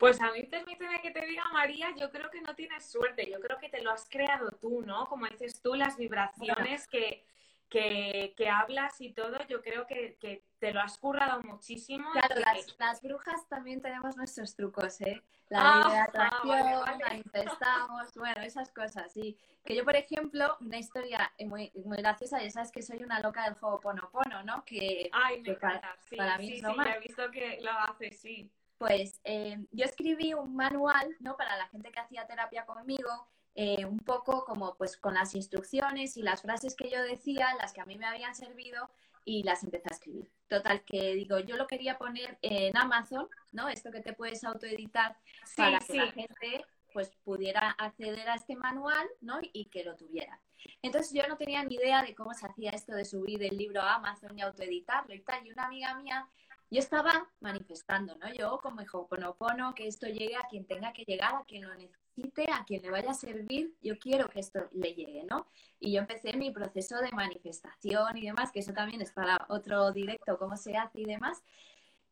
[0.00, 3.38] Pues a mí permíteme que te diga, María, yo creo que no tienes suerte, yo
[3.38, 5.06] creo que te lo has creado tú, ¿no?
[5.06, 7.26] Como dices tú, las vibraciones que,
[7.68, 10.16] que, hablas y todo, yo creo que,
[10.58, 12.10] te lo has currado muchísimo.
[12.12, 12.34] Claro,
[12.78, 15.22] las, brujas también tenemos nuestros trucos, ¿eh?
[15.50, 19.36] La ah, de ah, atracción, manifestamos, bueno, esas cosas, sí.
[19.66, 23.44] Que yo, por ejemplo, una historia muy, muy graciosa, ya sabes que soy una loca
[23.44, 24.64] del juego Ponopono, ¿no?
[24.64, 29.20] Que, Ay, me para, sí, mí sí, sí, he visto que lo haces, sí pues
[29.24, 31.36] eh, yo escribí un manual, ¿no?
[31.36, 36.16] Para la gente que hacía terapia conmigo, eh, un poco como pues con las instrucciones
[36.16, 38.88] y las frases que yo decía, las que a mí me habían servido
[39.26, 40.32] y las empecé a escribir.
[40.48, 43.68] Total, que digo, yo lo quería poner en Amazon, ¿no?
[43.68, 45.14] Esto que te puedes autoeditar
[45.58, 46.64] para que la gente
[46.94, 49.40] pues pudiera acceder a este manual, ¿no?
[49.42, 50.40] Y que lo tuviera.
[50.80, 53.82] Entonces yo no tenía ni idea de cómo se hacía esto de subir el libro
[53.82, 55.46] a Amazon y autoeditarlo y tal.
[55.46, 56.26] Y una amiga mía
[56.70, 58.32] yo estaba manifestando, ¿no?
[58.32, 62.46] Yo como Ho'oponopono, que esto llegue a quien tenga que llegar, a quien lo necesite,
[62.52, 65.48] a quien le vaya a servir, yo quiero que esto le llegue, ¿no?
[65.80, 69.90] Y yo empecé mi proceso de manifestación y demás, que eso también es para otro
[69.90, 71.42] directo, cómo se hace y demás.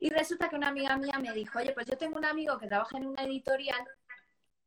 [0.00, 2.66] Y resulta que una amiga mía me dijo, oye, pues yo tengo un amigo que
[2.66, 3.84] trabaja en una editorial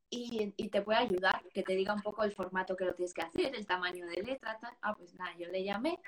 [0.10, 3.13] y, y, te puede ayudar, que te diga un poco el formato que lo tienes
[3.13, 4.73] que hacer, el tamaño de letra, tal.
[4.82, 5.99] Ah, pues nada, yo le llamé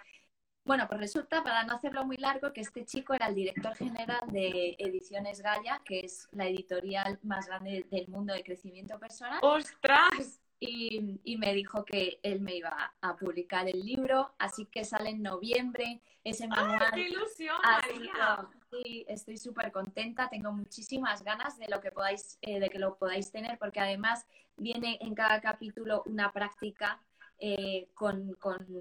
[0.65, 4.21] bueno, pues resulta, para no hacerlo muy largo, que este chico era el director general
[4.27, 9.39] de Ediciones Gaia, que es la editorial más grande del mundo de crecimiento personal.
[9.41, 10.39] ¡Ostras!
[10.59, 15.09] Y, y, me dijo que él me iba a publicar el libro, así que sale
[15.09, 16.91] en noviembre ese manual.
[16.93, 18.47] ¡Qué ilusión, María!
[18.71, 22.95] Sí, estoy súper contenta, tengo muchísimas ganas de lo que podáis, eh, de que lo
[22.95, 27.01] podáis tener, porque además viene en cada capítulo una práctica
[27.45, 28.37] eh, con,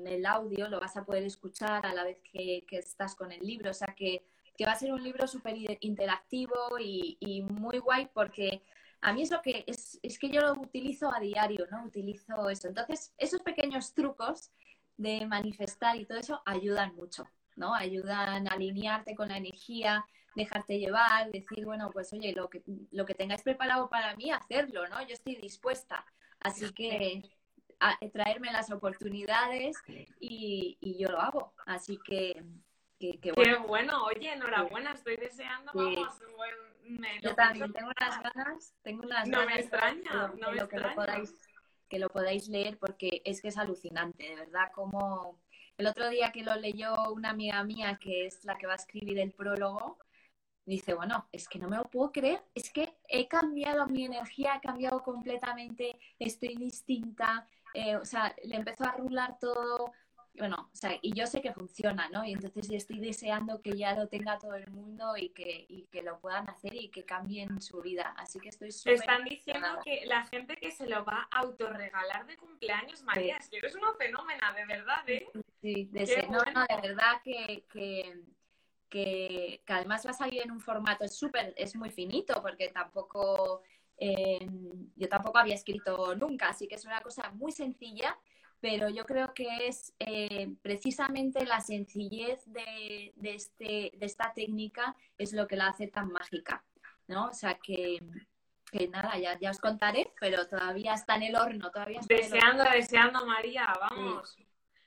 [0.07, 3.71] el audio, lo vas a poder escuchar a la vez que, estás con el libro.
[3.71, 4.25] O sea que,
[4.65, 8.63] va a ser un libro súper interactivo y, muy guay porque
[9.01, 11.85] a mí es lo que es, es que yo lo utilizo a diario, ¿no?
[11.85, 12.69] Utilizo eso.
[12.69, 14.53] Entonces, esos pequeños trucos
[14.97, 17.75] de manifestar y todo eso ayudan mucho, ¿no?
[17.75, 23.05] Ayudan a alinearte con la energía, dejarte llevar, decir, bueno, pues oye, lo que, lo
[23.07, 25.03] que tengáis preparado para mí, hacerlo, ¿no?
[25.03, 26.07] Yo estoy dispuesta.
[26.39, 27.23] Así que
[28.13, 29.77] traerme las oportunidades
[30.21, 31.55] y, yo lo hago.
[31.67, 32.43] Así que,
[32.99, 33.63] que, bueno.
[33.63, 36.21] Qué bueno, oye, enhorabuena, estoy deseando, vamos,
[37.23, 41.35] yo también tengo unas ganas, tengo unas no Me extraña, no me que Lo podáis,
[41.89, 45.39] que lo podáis leer porque es que es alucinante, de verdad, como
[45.79, 48.77] el otro día que lo leyó una amiga mía que es la que va a
[48.77, 49.99] escribir el prólogo,
[50.65, 54.55] dice, bueno, es que no me lo puedo creer, es que he cambiado mi energía,
[54.55, 59.93] ha cambiado completamente, estoy distinta, eh, o sea, le empezó a rular todo,
[60.35, 62.25] bueno, o sea, y yo sé que funciona, ¿no?
[62.25, 66.03] Y entonces estoy deseando que ya lo tenga todo el mundo y que, y que
[66.03, 68.15] lo puedan hacer y que cambien su vida.
[68.17, 68.95] Así que estoy súper...
[68.95, 73.49] Están diciendo que la gente que se lo va a autorregalar de cumpleaños, María, es
[73.51, 75.29] que eres una fenómena, de verdad, ¿eh?
[75.61, 78.21] Sí, de, no, no, de verdad que, que,
[78.89, 83.63] que, que, además va a salir en un formato súper, es muy finito, porque tampoco
[83.99, 88.19] yo tampoco había escrito nunca, así que es una cosa muy sencilla,
[88.61, 95.33] pero yo creo que es eh, precisamente la sencillez de, este, de esta técnica es
[95.33, 96.65] lo que la hace tan mágica,
[97.09, 97.27] ¿no?
[97.27, 97.99] O sea que,
[98.89, 103.67] nada, ya, ya os contaré, pero todavía está en el horno, todavía Deseando, deseando, María,
[103.81, 104.37] vamos.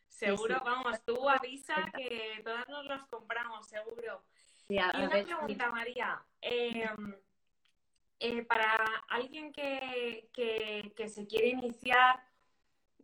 [0.08, 4.24] Seguro, vamos, tú avisa que todas nos los compramos, seguro.
[4.70, 6.24] y una pregunta, María.
[6.42, 6.90] Eh,
[8.20, 8.76] eh, para
[9.10, 10.30] alguien que,
[11.08, 12.24] se quiere iniciar,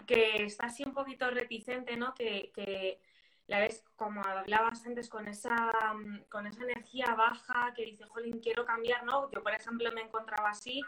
[0.08, 2.13] que está así un poquito reticente, ¿no?
[2.13, 3.00] Que,
[3.47, 5.74] la ves, como hablabas antes, con esa,
[6.30, 9.30] con esa energía baja, que dice, jolín, quiero cambiar, ¿no?
[9.32, 10.82] Yo, por ejemplo, me encontraba así,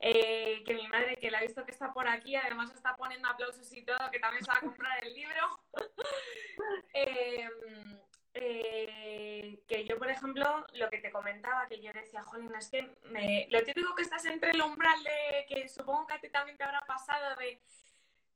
[0.00, 3.28] eh, que mi madre, que la he visto que está por aquí, además está poniendo
[3.28, 5.60] aplausos y todo, que también se va a comprar el libro.
[6.92, 7.48] eh,
[8.34, 12.82] eh, que yo, por ejemplo, lo que te comentaba, que yo decía, jolín, es que
[13.50, 16.64] lo típico que estás entre el umbral de que supongo que a ti también te
[16.64, 17.60] habrá pasado de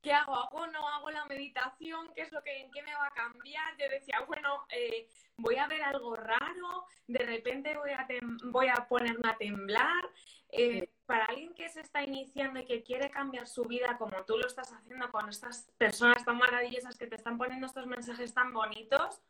[0.01, 0.35] ¿qué hago?
[0.35, 2.13] ¿Hago no hago la meditación?
[2.13, 3.75] ¿Qué es lo que, en qué me va a cambiar?
[3.77, 8.07] Yo decía, bueno, eh, voy a ver algo raro, de repente voy a,
[8.45, 10.09] voy a ponerme a temblar.
[10.49, 14.37] Eh, para alguien que se está iniciando y que quiere cambiar su vida como tú
[14.37, 18.53] lo estás haciendo con estas personas tan maravillosas que te están poniendo estos mensajes tan
[18.53, 19.21] bonitos,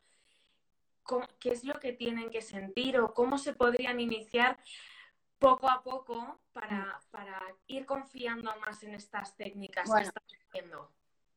[1.38, 4.58] qué es lo que tienen que sentir o cómo se podrían iniciar
[5.38, 7.00] poco a poco para,
[7.66, 10.90] ir confiando más en estas técnicas que están haciendo.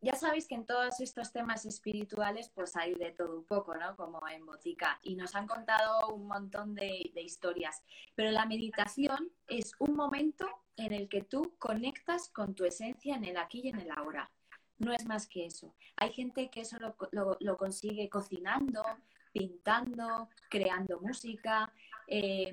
[0.04, 3.96] Ya sabéis que en todos estos temas espirituales pues hay de todo un poco, ¿no?
[3.96, 5.00] Como en Botica.
[5.04, 7.84] Y nos han contado un montón de, de historias.
[8.16, 13.26] Pero la meditación es un momento en el que tú conectas con tu esencia en
[13.26, 14.32] el aquí y en el ahora.
[14.80, 15.76] No es más que eso.
[15.98, 18.84] Hay gente que eso lo, lo consigue cocinando,
[19.32, 21.72] pintando, creando música,
[22.08, 22.52] eh,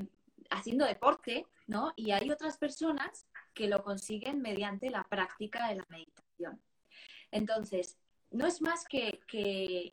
[0.50, 1.92] haciendo deporte, ¿no?
[1.96, 6.60] Y hay otras personas que lo consiguen mediante la práctica de la meditación.
[7.30, 7.98] Entonces,
[8.30, 9.92] no es más que, que,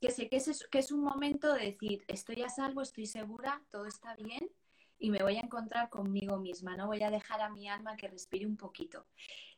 [0.00, 3.62] que, sé que, es, que es un momento de decir, estoy a salvo, estoy segura,
[3.70, 4.50] todo está bien
[4.98, 8.08] y me voy a encontrar conmigo misma, no voy a dejar a mi alma que
[8.08, 9.06] respire un poquito.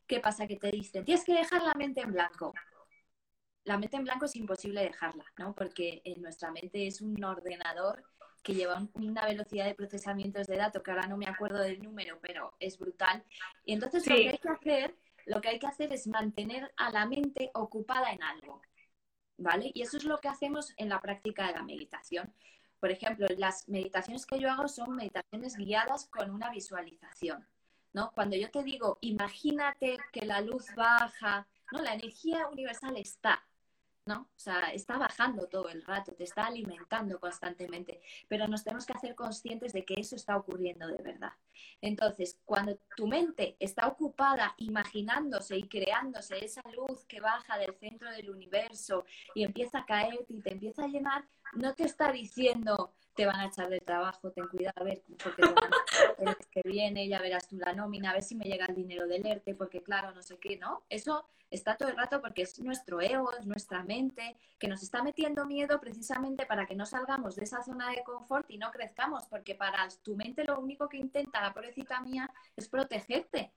[0.06, 0.46] ¿Qué pasa?
[0.46, 2.54] Que te dicen, tienes que dejar la mente en blanco
[3.68, 5.54] la mente en blanco es imposible dejarla, ¿no?
[5.54, 8.02] Porque en nuestra mente es un ordenador
[8.42, 12.18] que lleva una velocidad de procesamiento de datos que ahora no me acuerdo del número,
[12.22, 13.22] pero es brutal.
[13.66, 16.90] Y entonces lo que hay que hacer, lo que hay que hacer es mantener a
[16.90, 18.62] la mente ocupada en algo,
[19.36, 19.70] ¿vale?
[19.74, 22.32] Y eso es lo que hacemos en la práctica de la meditación.
[22.80, 27.46] Por ejemplo, las meditaciones que yo hago son meditaciones guiadas con una visualización,
[27.92, 28.12] ¿no?
[28.12, 31.82] Cuando yo te digo, imagínate que la luz baja, ¿no?
[31.82, 33.44] La energía universal está,
[34.08, 34.22] ¿no?
[34.22, 38.94] O sea, está bajando todo el rato, te está alimentando constantemente, pero nos tenemos que
[38.94, 41.32] hacer conscientes de que eso está ocurriendo de verdad.
[41.80, 48.10] Entonces, cuando tu mente está ocupada imaginándose y creándose esa luz que baja del centro
[48.10, 52.94] del universo y empieza a caer y te empieza a llenar, no te está diciendo
[53.14, 57.20] te van a echar de trabajo, ten cuidado, a ver, porque el que viene, ya
[57.20, 60.12] verás tú la nómina, a ver si me llega el dinero del ERTE, porque claro,
[60.12, 60.84] no sé qué, ¿no?
[60.88, 65.02] Eso está todo el rato porque es nuestro ego, es nuestra mente, que nos está
[65.02, 69.26] metiendo miedo precisamente para que no salgamos de esa zona de confort y no crezcamos,
[69.26, 73.52] porque para tu mente lo único que intenta, la pobrecita mía, es protegerte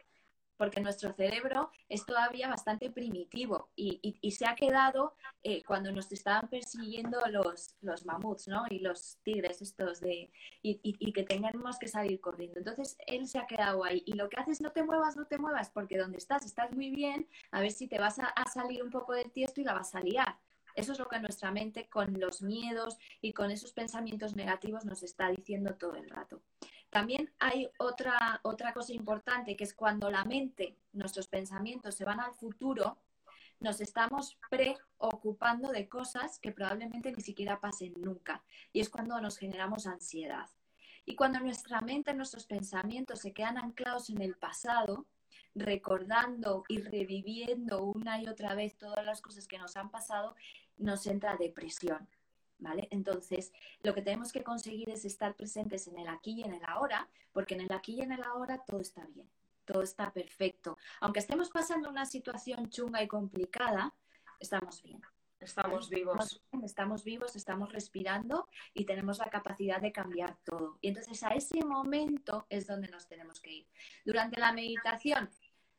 [0.62, 6.48] porque nuestro cerebro es todavía bastante primitivo y, se ha quedado eh, cuando nos estaban
[6.50, 8.66] persiguiendo los, los mamuts, ¿no?
[8.70, 10.32] Y los tigres estos de...
[10.62, 12.60] Y, que tengamos que salir corriendo.
[12.60, 14.04] Entonces, él se ha quedado ahí.
[14.06, 16.92] Y lo que haces, no te muevas, no te muevas, porque donde estás, estás muy
[16.92, 19.74] bien, a ver si te vas a, a salir un poco del tiesto y la
[19.74, 20.38] vas a liar.
[20.76, 25.02] Eso es lo que nuestra mente con los miedos y con esos pensamientos negativos nos
[25.02, 26.44] está diciendo todo el rato.
[26.92, 32.20] También hay otra, otra cosa importante, que es cuando la mente, nuestros pensamientos se van
[32.20, 33.00] al futuro,
[33.62, 38.44] nos estamos preocupando de cosas que probablemente ni siquiera pasen nunca.
[38.74, 40.50] Y es cuando nos generamos ansiedad.
[41.06, 45.06] Y cuando nuestra mente, nuestros pensamientos se quedan anclados en el pasado,
[45.56, 50.36] recordando y reviviendo una y otra vez todas las cosas que nos han pasado,
[50.78, 52.10] nos entra depresión.
[52.62, 52.88] ¿Vale?
[52.92, 53.52] Entonces,
[53.84, 57.10] lo que tenemos que conseguir es estar presentes en el aquí y en el ahora,
[57.34, 59.28] porque en el aquí y en el ahora todo está bien,
[59.66, 60.78] todo está perfecto.
[61.02, 63.94] Aunque estemos pasando una situación chunga y complicada,
[64.40, 65.02] estamos bien.
[65.40, 66.40] Estamos vivos.
[66.64, 70.78] Estamos vivos, estamos respirando y tenemos la capacidad de cambiar todo.
[70.82, 73.68] Y entonces a ese momento es donde nos tenemos que ir.
[74.06, 75.32] Durante la meditación,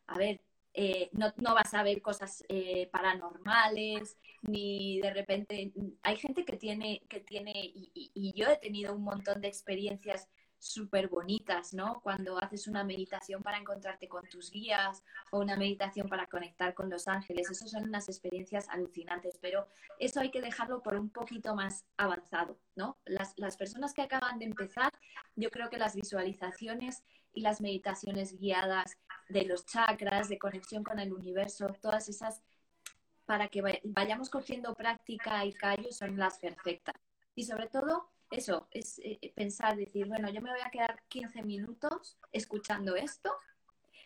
[0.08, 0.40] a ver,
[0.74, 7.02] eh, no, vas a ver cosas eh, paranormales, ni de repente hay gente que tiene,
[7.08, 12.00] que tiene y, yo he tenido un montón de experiencias súper bonitas, ¿no?
[12.02, 16.88] Cuando haces una meditación para encontrarte con tus guías o una meditación para conectar con
[16.88, 19.66] los ángeles, esas son unas experiencias alucinantes, pero
[19.98, 22.96] eso hay que dejarlo por un poquito más avanzado, ¿no?
[23.04, 24.92] Las, las personas que acaban de empezar,
[25.34, 27.02] yo creo que las visualizaciones
[27.34, 28.96] y las meditaciones guiadas
[29.28, 32.42] de los chakras, de conexión con el universo, todas esas
[33.24, 36.94] para que vayamos cogiendo práctica y callo son las perfectas.
[37.34, 41.42] Y sobre todo, eso, es eh, pensar, decir, bueno, yo me voy a quedar 15
[41.42, 43.30] minutos escuchando esto,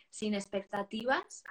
[0.09, 1.43] sin expectativas,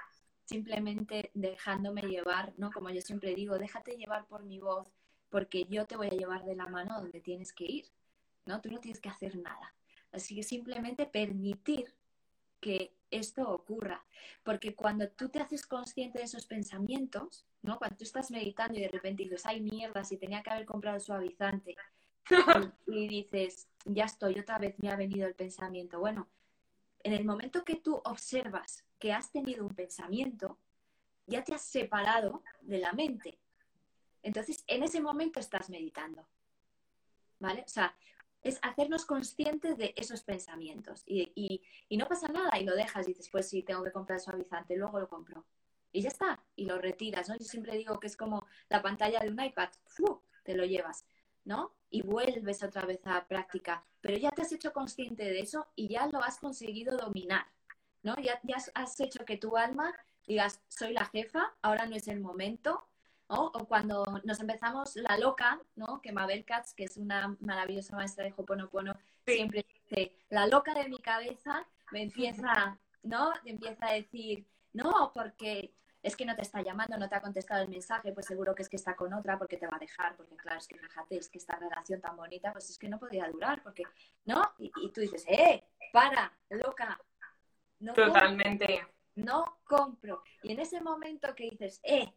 [0.45, 2.71] simplemente dejándome llevar, ¿no?
[2.71, 4.87] Como yo siempre digo, déjate llevar por mi voz,
[5.29, 7.85] porque yo te voy a llevar de la mano donde tienes que ir,
[8.45, 8.61] ¿no?
[8.61, 9.75] Tú no tienes que hacer nada.
[10.11, 11.93] Así que simplemente permitir
[12.59, 14.05] que esto ocurra.
[14.43, 17.77] Porque cuando tú te haces consciente de esos pensamientos, ¿no?
[17.77, 20.99] Cuando tú estás meditando y de repente dices, ay mierda, si tenía que haber comprado
[20.99, 21.75] suavizante.
[22.87, 25.99] Y, dices, ya estoy, otra vez me ha venido el pensamiento.
[25.99, 26.27] Bueno,
[27.03, 30.57] en el momento que tú observas que has tenido un pensamiento,
[31.25, 33.39] ya te has separado de la mente.
[34.23, 36.27] Entonces, en ese momento estás meditando.
[37.39, 37.63] ¿Vale?
[37.65, 37.95] O sea,
[38.41, 41.03] es hacernos conscientes de esos pensamientos.
[41.05, 44.75] Y, no pasa nada y lo dejas y dices, pues sí, tengo que comprar suavizante,
[44.75, 45.45] luego lo compro.
[45.91, 47.35] Y ya está, y lo retiras, ¿no?
[47.37, 49.69] Yo siempre digo que es como la pantalla de un iPad,
[50.43, 51.05] te lo llevas,
[51.45, 51.75] ¿no?
[51.89, 55.87] Y vuelves otra vez a práctica, pero ya te has hecho consciente de eso y
[55.87, 57.47] ya lo has conseguido dominar,
[58.03, 58.15] ¿no?
[58.17, 59.93] Ya, ya has hecho que tu alma
[60.27, 62.87] digas, soy la jefa, ahora no es el momento,
[63.27, 66.01] o cuando nos empezamos la loca, ¿no?
[66.01, 70.87] Que Mabel Katz, que es una maravillosa maestra de Hoponopono, siempre dice, la loca de
[70.87, 73.33] mi cabeza me empieza, ¿no?
[73.45, 77.63] empieza a decir, no, porque es que no te está llamando, no te ha contestado
[77.63, 80.15] el mensaje, pues seguro que es que está con otra porque te va a dejar,
[80.15, 82.97] porque claro, es que fíjate, es que esta relación tan bonita, pues es que no
[82.97, 83.83] podría durar, porque,
[84.25, 84.41] ¿no?
[84.57, 85.65] Y, tú dices, ¡eh!
[85.91, 86.31] ¡Para!
[86.49, 86.99] ¡Loca!
[87.79, 88.87] No Totalmente.
[89.15, 90.23] no compro.
[90.43, 92.13] Y en ese momento que dices, ¡eh!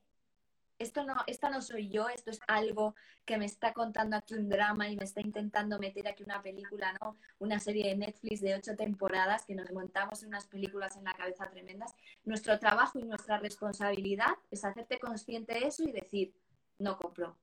[0.80, 2.94] Esto no, esta no soy yo, esto es algo
[3.26, 6.96] que me está contando aquí un drama y me está intentando meter aquí una película,
[7.00, 7.18] ¿no?
[7.38, 11.50] Una serie de Netflix de ocho temporadas que nos montamos unas películas en la cabeza
[11.50, 11.94] tremendas.
[12.24, 16.34] Nuestro trabajo y nuestra responsabilidad es hacerte consciente de eso y decir,
[16.78, 17.36] no compro,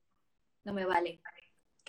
[0.63, 1.21] no me vale.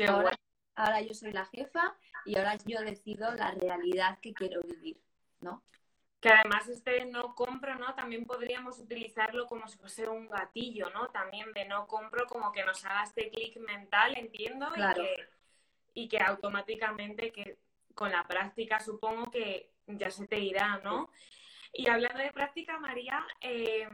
[0.06, 0.38] ahora,
[0.74, 1.96] ahora yo soy la jefa
[2.26, 5.00] y ahora yo decido la realidad que quiero vivir,
[5.40, 5.62] ¿no?
[6.20, 7.94] Que además este no compro, ¿no?
[7.94, 11.08] También podríamos utilizarlo como si fuese un gatillo, ¿no?
[11.08, 14.68] También de no compro como que nos haga este clic mental, entiendo,
[15.94, 17.58] y que automáticamente que
[17.94, 21.10] con la práctica supongo que ya se te irá, ¿no?
[21.72, 23.88] Y hablando de práctica, María, eh,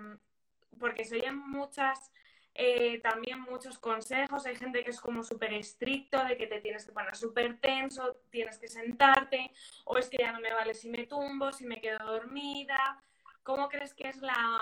[0.79, 2.11] porque se oyen muchas,
[2.57, 6.87] eh, también muchos consejos, hay gente que es como súper estricto, de que te tienes
[6.87, 9.51] que poner súper tenso, tienes que sentarte,
[9.85, 13.03] o es que ya no me vale si me tumbo, si me quedo dormida.
[13.43, 14.61] ¿Cómo crees que es la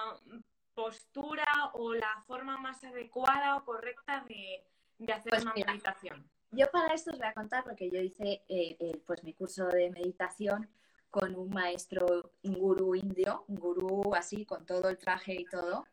[0.74, 6.26] postura o la forma más adecuada o correcta de, hacer pues una meditación?
[6.50, 9.90] Yo para esto os voy a contar porque yo hice eh, pues mi curso de
[9.90, 10.68] meditación
[11.12, 15.84] con un maestro, un gurú indio, un gurú así, con todo el traje y todo.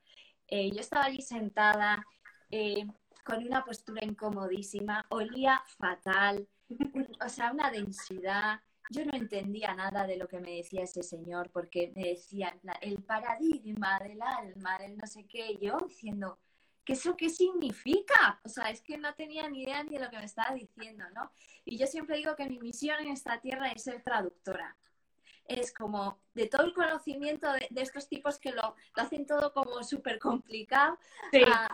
[0.50, 2.06] Eh, yo estaba allí sentada
[2.50, 2.88] eh,
[3.24, 6.48] con una postura incomodísima, olía fatal,
[7.24, 8.60] o sea, una densidad.
[8.90, 13.04] Yo no entendía nada de lo que me decía ese señor porque me decía el
[13.04, 16.40] paradigma del alma, del no sé qué, yo diciendo,
[16.84, 18.42] ¿qué eso qué significa?
[18.44, 21.06] O sea, es que no tenía ni idea ni de lo que me estaba diciendo,
[21.14, 21.32] ¿no?
[21.66, 24.76] Y yo siempre digo que mi misión en esta tierra es ser traductora
[25.50, 30.20] es como de todo el conocimiento de, estos tipos que lo, hacen todo como súper
[30.20, 30.98] complicado,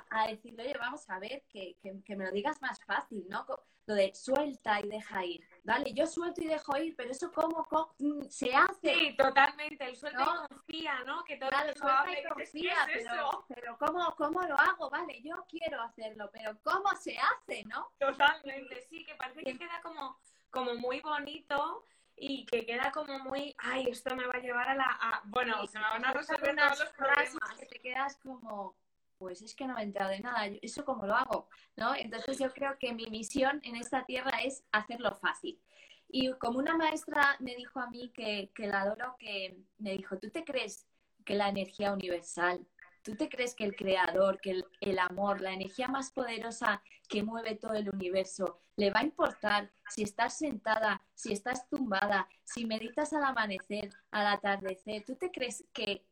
[0.09, 1.75] a, decirle, oye, vamos a ver, que,
[2.15, 3.45] me lo digas más fácil, ¿no?
[3.87, 5.47] Lo de suelta y deja ir.
[5.63, 7.67] Vale, yo suelto y dejo ir, pero eso cómo,
[7.99, 8.95] mm, se hace.
[8.95, 11.23] Sí, totalmente, el suelto y confía, ¿no?
[11.23, 14.89] Que todo claro, suelta y confía, pero, pero ¿cómo, ¿cómo lo hago?
[14.89, 17.91] Vale, yo quiero hacerlo, pero ¿cómo se hace, no?
[17.99, 20.19] Totalmente, sí, que parece que queda como,
[20.49, 21.83] como muy bonito,
[22.17, 25.21] y que queda como muy, ay, esto me va a llevar a la...
[25.25, 27.59] Bueno, se me van a resolver todos los problemas.
[27.59, 28.75] Que te quedas como,
[29.17, 31.49] pues es que no me he enterado de nada, ¿eso cómo lo hago?
[31.75, 31.95] ¿no?
[31.95, 35.59] Entonces yo creo que mi misión en esta tierra es hacerlo fácil.
[36.07, 40.17] Y como una maestra me dijo a mí que, que la adoro, que me dijo,
[40.17, 40.87] ¿tú te crees
[41.25, 42.65] que la energía universal
[43.05, 47.55] ¿Tú te crees que el creador, que el, amor, la energía más poderosa que mueve
[47.55, 53.13] todo el universo, le va a importar si estás sentada, si estás tumbada, si meditas
[53.13, 55.03] al amanecer, al atardecer?
[55.05, 56.05] ¿Tú te crees que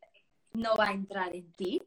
[0.52, 1.82] no va a entrar en ti?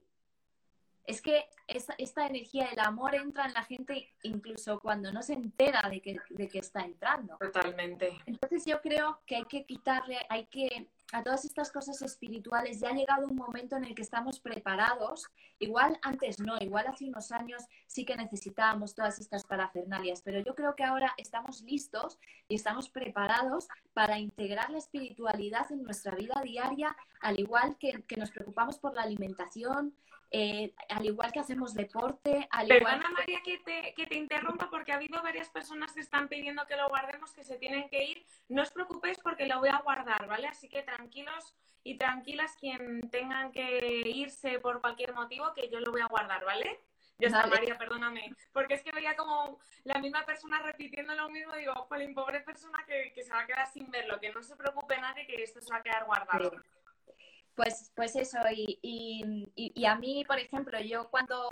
[1.06, 5.34] Es que esta, esta energía, el amor entra en la gente incluso cuando no se
[5.34, 7.38] entera de que, de que está entrando.
[7.38, 8.18] Totalmente.
[8.26, 12.90] Entonces yo creo que hay que quitarle, hay que a todas estas cosas espirituales ya
[12.90, 15.26] ha llegado un momento en el que estamos preparados.
[15.60, 20.54] Igual antes no, igual hace unos años sí que necesitábamos todas estas parafernalias, pero yo
[20.54, 26.42] creo que ahora estamos listos y estamos preparados para integrar la espiritualidad en nuestra vida
[26.44, 29.96] diaria, al igual que, que nos preocupamos por la alimentación,
[30.30, 33.14] eh, al igual que hacemos deporte, al Perdona, igual...
[33.14, 36.76] María, que te, que te interrumpa porque ha habido varias personas que están pidiendo que
[36.76, 38.26] lo guardemos, que se tienen que ir.
[38.50, 40.48] No os preocupéis porque lo voy a guardar, ¿vale?
[40.48, 45.92] Así que tranquilos y tranquilas quien tengan que irse por cualquier motivo, que yo lo
[45.92, 46.82] voy a guardar, ¿vale?
[47.20, 48.36] Ya está, María, perdóname.
[48.52, 51.56] Porque es que veía como la misma persona repitiendo lo mismo.
[51.56, 54.20] Digo, Jolín, pobre persona que, que, se va a quedar sin verlo.
[54.20, 56.52] Que no se preocupe nadie, que esto se va a quedar guardado.
[57.58, 61.50] Pues, pues eso, y, a mí, por ejemplo, yo cuando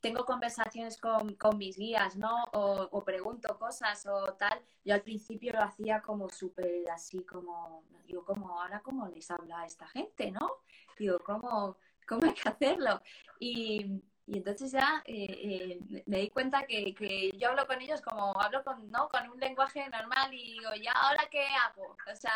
[0.00, 2.44] tengo conversaciones con, mis guías, ¿no?
[2.52, 8.24] O, pregunto cosas o tal, yo al principio lo hacía como súper así, como, digo,
[8.24, 10.50] como, ahora cómo les habla a esta gente, ¿no?
[10.98, 11.76] Digo, ¿cómo,
[12.08, 13.00] cómo hay que hacerlo?
[13.38, 18.32] Y, entonces ya eh, eh, me di cuenta que, que, yo hablo con ellos como
[18.40, 19.08] hablo con, ¿no?
[19.08, 21.96] con un lenguaje normal y digo, ¿ya ahora qué hago?
[22.12, 22.32] O sea,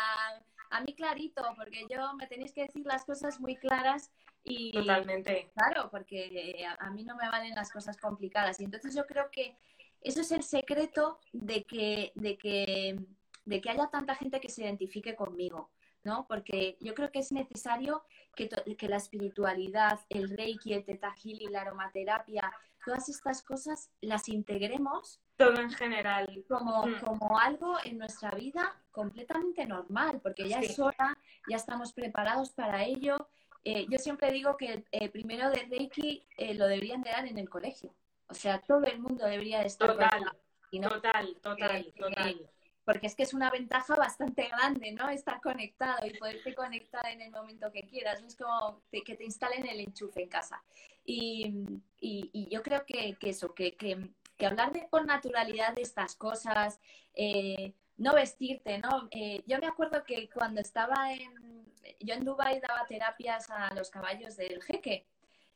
[0.71, 4.11] a mí clarito, porque yo me tenéis que decir las cosas muy claras
[4.43, 4.71] y...
[4.71, 5.51] Totalmente.
[5.53, 8.59] Claro, porque a, mí no me valen las cosas complicadas.
[8.59, 9.57] Y entonces yo creo que
[10.01, 12.97] eso es el secreto de que, de que,
[13.45, 15.69] de que haya tanta gente que se identifique conmigo.
[16.03, 16.25] ¿no?
[16.27, 18.03] Porque yo creo que es necesario
[18.35, 22.51] que, que, la espiritualidad, el reiki, el teta y la aromaterapia,
[22.85, 26.43] todas estas cosas las integremos todo en general.
[26.47, 26.99] Como, mm.
[26.99, 31.17] como algo en nuestra vida completamente normal, porque ya es hora,
[31.49, 33.29] ya estamos preparados para ello.
[33.63, 37.37] Eh, yo siempre digo que eh, primero de Reiki eh, lo deberían de dar en
[37.37, 37.93] el colegio.
[38.27, 39.91] O sea, todo el mundo debería de estar.
[39.91, 40.23] Total,
[40.71, 42.49] total, total, total.
[42.83, 45.09] Porque es que es una ventaja bastante grande, ¿no?
[45.09, 48.21] Estar conectado y poderte conectar en el momento que quieras.
[48.21, 50.63] No es como que te instalen el enchufe en casa.
[51.03, 51.65] Y,
[51.99, 56.15] y, yo creo que, que eso, que, que que hablar de, con naturalidad de estas
[56.15, 56.79] cosas,
[57.13, 59.07] eh, no vestirte, ¿no?
[59.11, 63.91] Eh, yo me acuerdo que cuando estaba en, yo en Dubai daba terapias a los
[63.91, 65.05] caballos del jeque.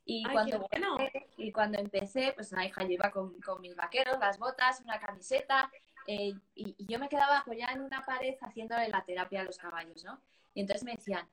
[0.04, 4.38] Y, cuando, empecé, y cuando empecé, pues la hija, yo iba con, mis vaqueros, las
[4.38, 5.68] botas, una camiseta,
[6.06, 9.58] eh, y, y, yo me quedaba apoyada en una pared haciéndole la terapia a los
[9.58, 10.20] caballos, ¿no?
[10.54, 11.28] Y entonces me decían,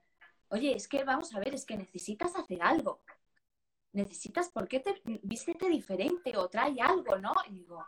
[0.50, 3.04] oye, es que vamos a ver, es que necesitas hacer algo
[3.94, 7.34] necesitas, ¿por qué te vístete diferente o trae algo, no?
[7.48, 7.86] Y digo,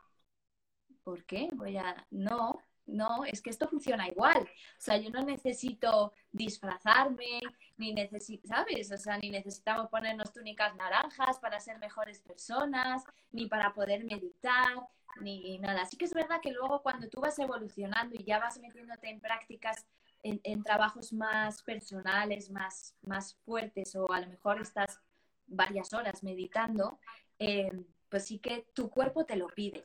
[1.03, 1.49] ¿por qué?
[1.53, 4.43] Voy a, no, no, es que esto funciona igual.
[4.43, 7.41] O sea, yo no necesito disfrazarme,
[7.78, 8.91] ni necesito, ¿sabes?
[8.91, 14.88] O sea, ni necesitamos ponernos túnicas naranjas para ser mejores personas, ni para poder meditar,
[15.22, 15.82] ni nada.
[15.82, 19.20] Así que es verdad que luego cuando tú vas evolucionando y ya vas metiéndote en
[19.20, 19.86] prácticas,
[20.24, 24.99] en, trabajos más personales, más, más fuertes, o a lo mejor estás
[25.48, 27.00] varias horas meditando,
[27.39, 27.72] eh,
[28.10, 29.84] pues sí que tu cuerpo te lo pide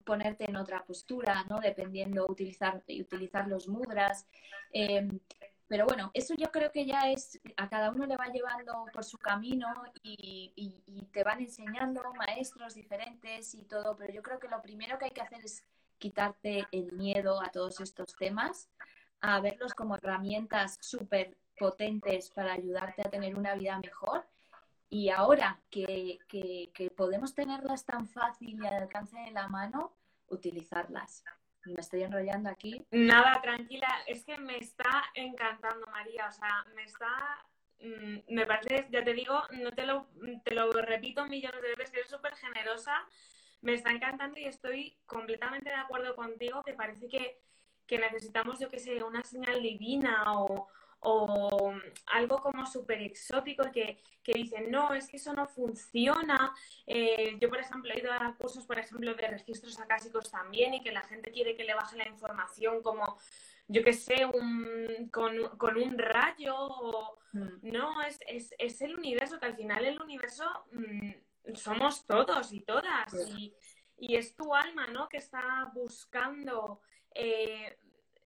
[0.00, 1.60] ponerte en otra postura, ¿no?
[1.60, 4.26] Dependiendo, utilizar, utilizar los mudras.
[4.72, 5.20] Em,
[5.66, 9.04] pero bueno, eso yo creo que ya es, a cada uno le va llevando por
[9.04, 9.68] su camino
[10.02, 10.54] y,
[11.12, 15.10] te van enseñando maestros diferentes y todo, pero yo creo que lo primero que hay
[15.10, 15.62] que hacer es
[15.98, 18.70] quitarte el miedo a todos estos temas,
[19.20, 24.26] a verlos como herramientas súper potentes para ayudarte a tener una vida mejor
[24.92, 26.18] y ahora que,
[26.94, 29.96] podemos tenerlas tan fácil y al alcance de la mano,
[30.28, 31.24] utilizarlas.
[31.64, 32.86] Me estoy enrollando aquí.
[32.90, 36.28] Nada, tranquila, es que me está encantando, María.
[36.28, 37.08] O sea, me está.
[37.80, 40.08] Mm, me parece, ya te digo, no te lo,
[40.44, 42.94] te lo repito millones de veces, que eres súper generosa.
[43.62, 47.40] Me está encantando y estoy completamente de acuerdo contigo, que parece que,
[47.86, 50.68] que necesitamos, yo que sé, una señal divina o,
[51.02, 51.74] o
[52.06, 56.54] algo como súper exótico que, que, dicen, no, es que eso no funciona.
[56.86, 60.82] Eh, yo, por ejemplo, he ido a cursos, por ejemplo, de registros acásicos también y
[60.82, 63.18] que la gente quiere que le baje la información como,
[63.66, 67.18] yo que sé, un, con, un rayo o...
[67.32, 67.72] Mm.
[67.72, 72.60] No, es, es, es, el universo, que al final el universo mm, somos todos y
[72.60, 73.12] todas.
[73.36, 73.54] Y,
[73.96, 75.08] y, es tu alma, ¿no?
[75.08, 76.80] Que está buscando...
[77.14, 77.76] Eh,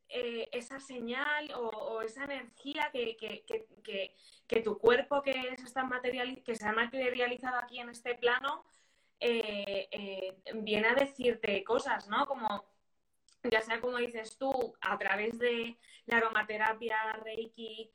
[0.08, 6.54] eh, esa señal o, esa energía que, que, tu cuerpo que, es esta material, que
[6.54, 8.64] se ha materializado aquí en este plano
[9.18, 12.26] eh, eh, viene a decirte cosas, ¿no?
[12.26, 12.64] Como,
[13.50, 15.76] ya sea como dices tú, a través de
[16.06, 17.90] la aromaterapia, Reiki,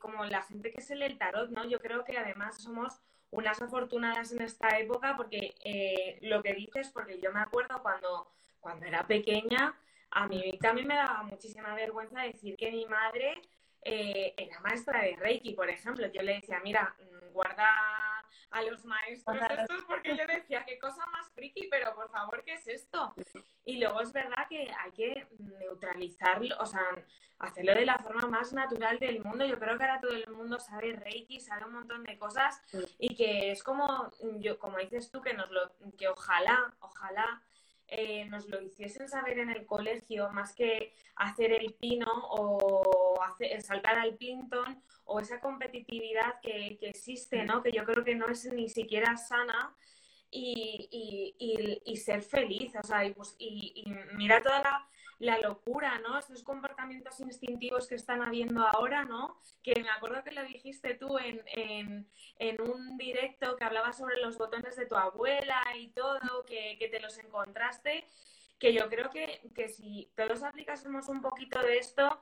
[0.00, 1.64] como la gente que se lee el tarot, ¿no?
[1.64, 7.20] Yo creo que además somos unas afortunadas en esta época porque lo que dices, porque
[7.20, 8.30] yo me acuerdo cuando,
[8.60, 9.74] cuando era pequeña,
[10.12, 13.40] a mí también me daba muchísima vergüenza decir que mi madre
[13.82, 16.06] eh, era maestra de Reiki, por ejemplo.
[16.12, 17.68] Yo le decía, mira, mm, guarda
[18.50, 22.54] a los maestros estos porque yo decía, qué cosa más friki, pero por favor, ¿qué
[22.54, 23.14] es esto?
[23.64, 26.82] Y luego es verdad que hay que neutralizarlo, o sea,
[27.38, 29.46] hacerlo de la forma más natural del mundo.
[29.46, 32.60] Yo creo que ahora todo el mundo sabe Reiki, sabe un montón de cosas
[32.98, 37.42] y que es como, yo, como dices tú, que nos lo, que ojalá, ojalá
[37.94, 43.60] eh, nos lo hiciesen saber en el colegio, más que hacer el pino o hacer,
[43.60, 47.62] saltar al pinton o esa competitividad que, existe, ¿no?
[47.62, 49.76] que yo creo que no es ni siquiera sana.
[50.34, 53.84] Y, ser feliz, o sea, y, pues, y
[54.16, 54.88] mira toda la,
[55.22, 56.18] la locura, ¿no?
[56.18, 59.40] Estos comportamientos instintivos que están habiendo ahora, ¿no?
[59.62, 62.08] Que me acuerdo que lo dijiste tú en,
[62.60, 67.18] un directo que hablaba sobre los botones de tu abuela y todo, que, te los
[67.18, 68.04] encontraste,
[68.58, 72.20] que yo creo que, que si todos aplicásemos un poquito de esto,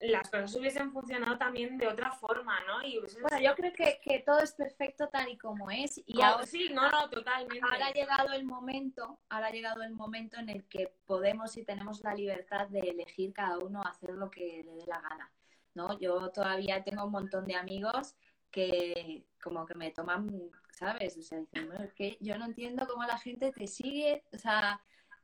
[0.00, 2.82] las cosas hubiesen funcionado también de otra forma, ¿no?
[2.86, 6.00] Y Bueno, yo creo que, todo es perfecto tal y como es.
[6.06, 7.60] Y ahora, sí, no, no, totalmente.
[7.62, 11.64] Ahora ha llegado el momento, ahora ha llegado el momento en el que podemos y
[11.64, 15.30] tenemos la libertad de elegir cada uno hacer lo que le dé la gana,
[15.74, 15.98] ¿no?
[15.98, 18.14] Yo todavía tengo un montón de amigos
[18.50, 21.18] que como que me toman, ¿sabes?
[21.18, 24.38] O sea, dicen, bueno, es que yo no entiendo cómo la gente te sigue, o
[24.38, 24.80] sea,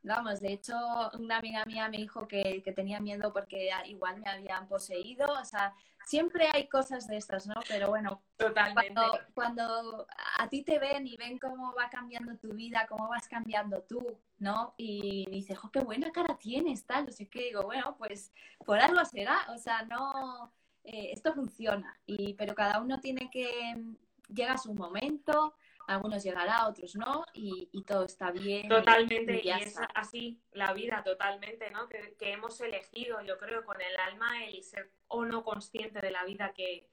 [0.07, 0.77] Vamos, de hecho,
[1.19, 5.27] una amiga mía me dijo que, tenía miedo porque igual me habían poseído.
[5.27, 7.55] O sea, siempre hay cosas de estas, ¿no?
[7.69, 9.01] Pero bueno, Totalmente.
[9.35, 10.07] Cuando,
[10.39, 14.17] a ti te ven y ven cómo va cambiando tu vida, cómo vas cambiando tú,
[14.39, 14.75] ¿no?
[14.77, 17.09] Y dices, jo, qué buena cara tienes, tal.
[17.09, 18.33] O sea, que digo, bueno, pues
[18.65, 19.47] por algo será.
[19.55, 20.53] O sea, no,
[20.85, 21.99] eh, esto funciona.
[22.07, 23.75] Y, pero cada uno tiene que,
[24.29, 25.55] llega su momento
[25.87, 28.69] algunos llegará, otros no, y, todo está bien.
[28.69, 31.89] Totalmente, y, es así la vida, totalmente, ¿no?
[31.89, 36.25] Que, hemos elegido, yo creo, con el alma el ser o no consciente de la
[36.25, 36.89] vida que,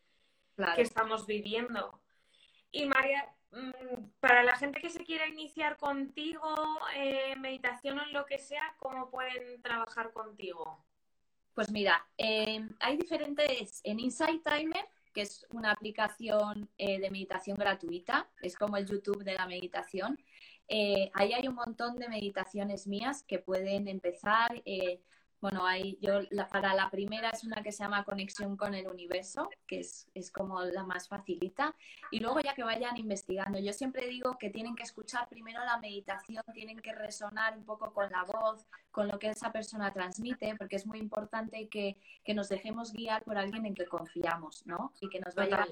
[0.75, 1.99] que estamos viviendo.
[2.71, 6.55] Y María, mm, para la gente que se quiera iniciar contigo,
[6.95, 10.85] eh, meditación o en lo que sea, ¿cómo pueden trabajar contigo?
[11.55, 17.57] Pues mira, eh, hay diferentes, en Insight Timer que es una aplicación eh, de meditación
[17.57, 20.17] gratuita, es como el YouTube de la meditación.
[20.67, 24.61] Eh, ahí hay un montón de meditaciones mías que pueden empezar.
[24.65, 25.01] Eh,
[25.43, 29.49] bueno, hay, yo para la primera es una que se llama Conexión con el Universo,
[29.67, 31.75] que es, es, como la más facilita,
[32.11, 33.59] y luego ya que vayan investigando.
[33.59, 37.91] Yo siempre digo que tienen que escuchar primero la meditación, tienen que resonar un poco
[37.91, 42.33] con la voz, con lo que esa persona transmite, porque es muy importante que, que
[42.33, 44.93] nos dejemos guiar por alguien en que confiamos, ¿no?
[45.01, 45.67] Y que nos va, a llevar,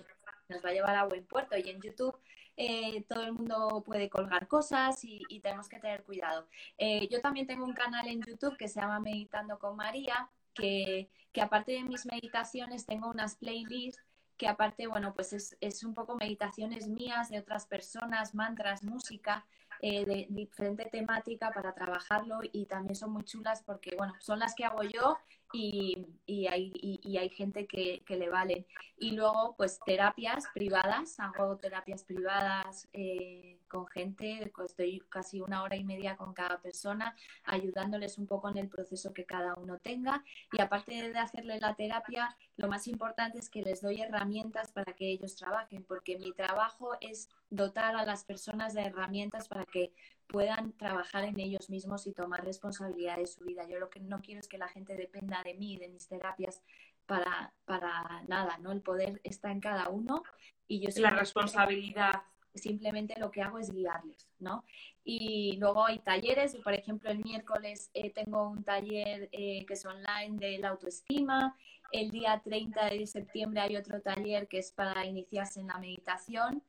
[0.49, 1.55] nos va a llevar a buen puerto.
[1.57, 2.19] Y en YouTube
[2.57, 6.47] eh, todo el mundo puede colgar cosas y, tenemos que tener cuidado.
[6.77, 11.09] Eh, yo también tengo un canal en YouTube que se llama Meditando con María, que,
[11.31, 14.03] que aparte de mis meditaciones tengo unas playlists
[14.37, 19.45] que aparte, bueno, pues es, es, un poco meditaciones mías de otras personas, mantras, música,
[19.83, 24.53] eh, de diferente temática para trabajarlo y también son muy chulas porque, bueno, son las
[24.53, 25.17] que hago yo
[25.53, 28.65] y, y, hay, y, hay, gente que, que, le valen.
[28.97, 35.75] Y luego, pues terapias privadas, hago terapias privadas eh, con gente, estoy casi una hora
[35.75, 40.23] y media con cada persona, ayudándoles un poco en el proceso que cada uno tenga.
[40.51, 44.93] Y aparte de hacerle la terapia, lo más importante es que les doy herramientas para
[44.93, 49.91] que ellos trabajen, porque mi trabajo es dotar a las personas de herramientas para que
[50.31, 53.67] puedan trabajar en ellos mismos y tomar responsabilidad de su vida.
[53.67, 56.61] Yo lo que no quiero es que la gente dependa de mí, de mis terapias,
[57.05, 58.71] para, para nada, ¿no?
[58.71, 60.23] El poder está en cada uno
[60.67, 62.23] y yo la responsabilidad.
[62.53, 64.63] Simplemente lo que hago es guiarles, ¿no?
[65.03, 69.85] Y luego hay talleres, por ejemplo, el miércoles eh, tengo un taller eh, que es
[69.85, 71.57] online de la autoestima,
[71.91, 76.63] el día 30 de septiembre hay otro taller que es para iniciarse en la meditación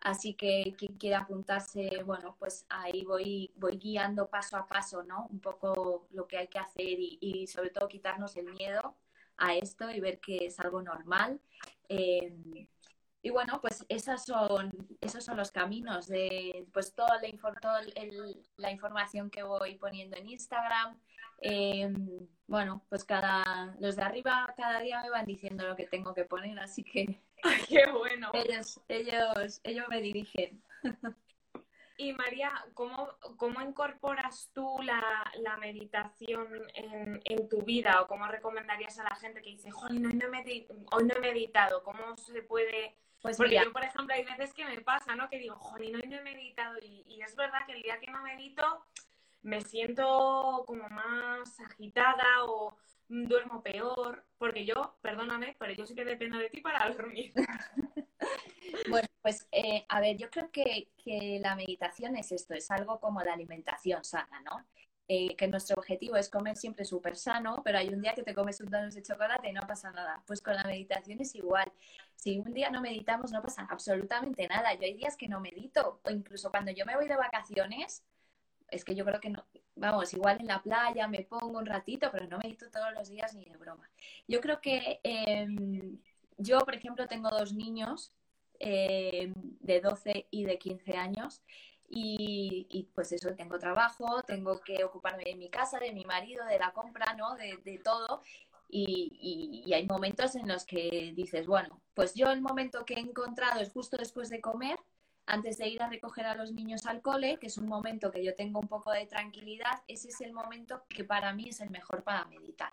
[0.00, 5.26] Así que quien quiera apuntarse, bueno, pues ahí voy, voy guiando paso a paso, ¿no?
[5.30, 8.96] Un poco lo que hay que hacer y, sobre todo quitarnos el miedo
[9.36, 11.40] a esto y ver que es algo normal.
[11.88, 12.32] Eh,
[13.22, 14.70] y bueno, pues esas son,
[15.00, 17.90] esos son los caminos de pues toda la,
[18.56, 20.98] la información que voy poniendo en Instagram.
[21.40, 21.92] Eh,
[22.46, 26.24] bueno, pues cada, los de arriba cada día me van diciendo lo que tengo que
[26.24, 27.20] poner, así que
[27.68, 28.30] ¡Qué bueno!
[28.32, 30.62] Ellos, ellos, ellos me dirigen.
[32.00, 35.02] Y María, ¿cómo, cómo incorporas tú la,
[35.40, 38.00] la meditación en, en, tu vida?
[38.00, 41.82] ¿O cómo recomendarías a la gente que dice, hoy no, hoy no he meditado?
[41.82, 42.96] ¿Cómo se puede...?
[43.20, 45.28] Pues Porque yo, por ejemplo, hay veces que me pasa, ¿no?
[45.28, 46.78] Que digo, joder, hoy no he meditado.
[46.80, 48.86] Y, y es verdad que el día que no medito
[49.42, 52.76] me siento como más agitada o
[53.08, 57.32] duermo peor, porque yo, perdóname, pero yo sí que dependo de ti para dormir.
[58.90, 60.88] bueno, pues eh, a ver, yo creo que,
[61.40, 64.66] la meditación es esto, es algo como la alimentación sana, ¿no?
[65.10, 68.34] Eh, que nuestro objetivo es comer siempre súper sano, pero hay un día que te
[68.34, 70.22] comes un donuts de chocolate y no pasa nada.
[70.26, 71.72] Pues con la meditación es igual.
[72.14, 74.74] Si un día no meditamos, no pasa absolutamente nada.
[74.74, 78.04] Yo hay días que no medito, o incluso cuando yo me voy de vacaciones,
[78.70, 79.46] es que yo creo que no,
[79.76, 83.34] vamos, igual en la playa me pongo un ratito, pero no medito todos los días
[83.34, 83.88] ni de broma.
[84.26, 85.98] Yo creo que em,
[86.36, 88.12] yo, por ejemplo, tengo dos niños
[88.58, 91.42] em, de 12 y de 15 años
[91.90, 96.58] y, pues eso, tengo trabajo, tengo que ocuparme de mi casa, de mi marido, de
[96.58, 97.34] la compra, ¿no?
[97.36, 98.22] De, todo.
[98.68, 103.00] Y, y, hay momentos en los que dices, bueno, pues yo el momento que he
[103.00, 104.78] encontrado es justo después de comer,
[105.28, 108.24] antes de ir a recoger a los niños al cole, que es un momento que
[108.24, 111.70] yo tengo un poco de tranquilidad, ese es el momento que para mí es el
[111.70, 112.72] mejor para meditar.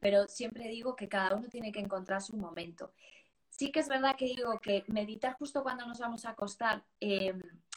[0.00, 2.92] Pero siempre digo que cada uno tiene que encontrar su momento.
[3.50, 7.34] Sí que es verdad que digo que meditar justo cuando nos vamos a acostar eh,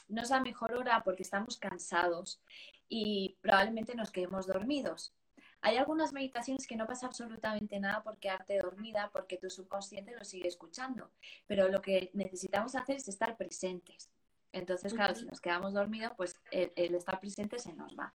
[0.08, 2.42] no es la mejor hora porque estamos cansados
[2.88, 5.14] y probablemente nos quedemos dormidos.
[5.62, 10.24] Hay algunas meditaciones que no pasa absolutamente nada por quedarte dormida porque tu subconsciente lo
[10.24, 11.12] sigue escuchando,
[11.48, 14.10] pero lo que necesitamos hacer es estar presentes.
[14.52, 18.14] Entonces, claro, si nos quedamos dormidos, pues el, estar presente se nos va.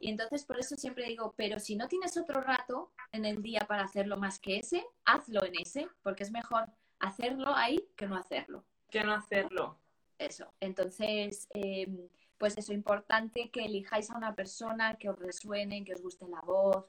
[0.00, 3.60] Y entonces, por eso siempre digo, pero si no tienes otro rato en el día
[3.68, 6.66] para hacerlo más que ese, hazlo en ese, porque es mejor
[6.98, 8.64] hacerlo ahí que no hacerlo.
[8.90, 9.78] Que no hacerlo.
[10.18, 10.52] Eso.
[10.60, 12.08] Entonces, em,
[12.38, 16.40] pues eso, importante que elijáis a una persona que os resuene, que os guste la
[16.40, 16.86] voz,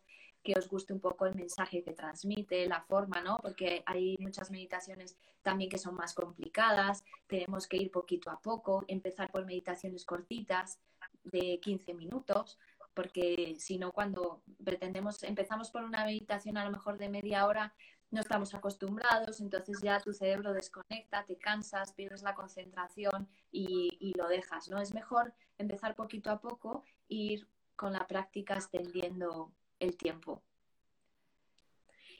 [0.47, 3.37] que os guste un poco el mensaje que transmite, la forma, ¿no?
[3.41, 8.85] Porque hay muchas meditaciones también que son más complicadas, tenemos que ir poquito a poco,
[8.87, 10.79] empezar por meditaciones cortitas
[11.25, 12.57] de 15 minutos,
[12.93, 17.73] porque si no, cuando pretendemos, empezamos por una meditación a lo mejor de media hora,
[18.09, 24.13] no estamos acostumbrados, entonces ya tu cerebro desconecta, te cansas, pierdes la concentración y, y
[24.13, 24.79] lo dejas, ¿no?
[24.79, 30.43] Es mejor empezar poquito a poco e ir con la práctica extendiendo el tiempo.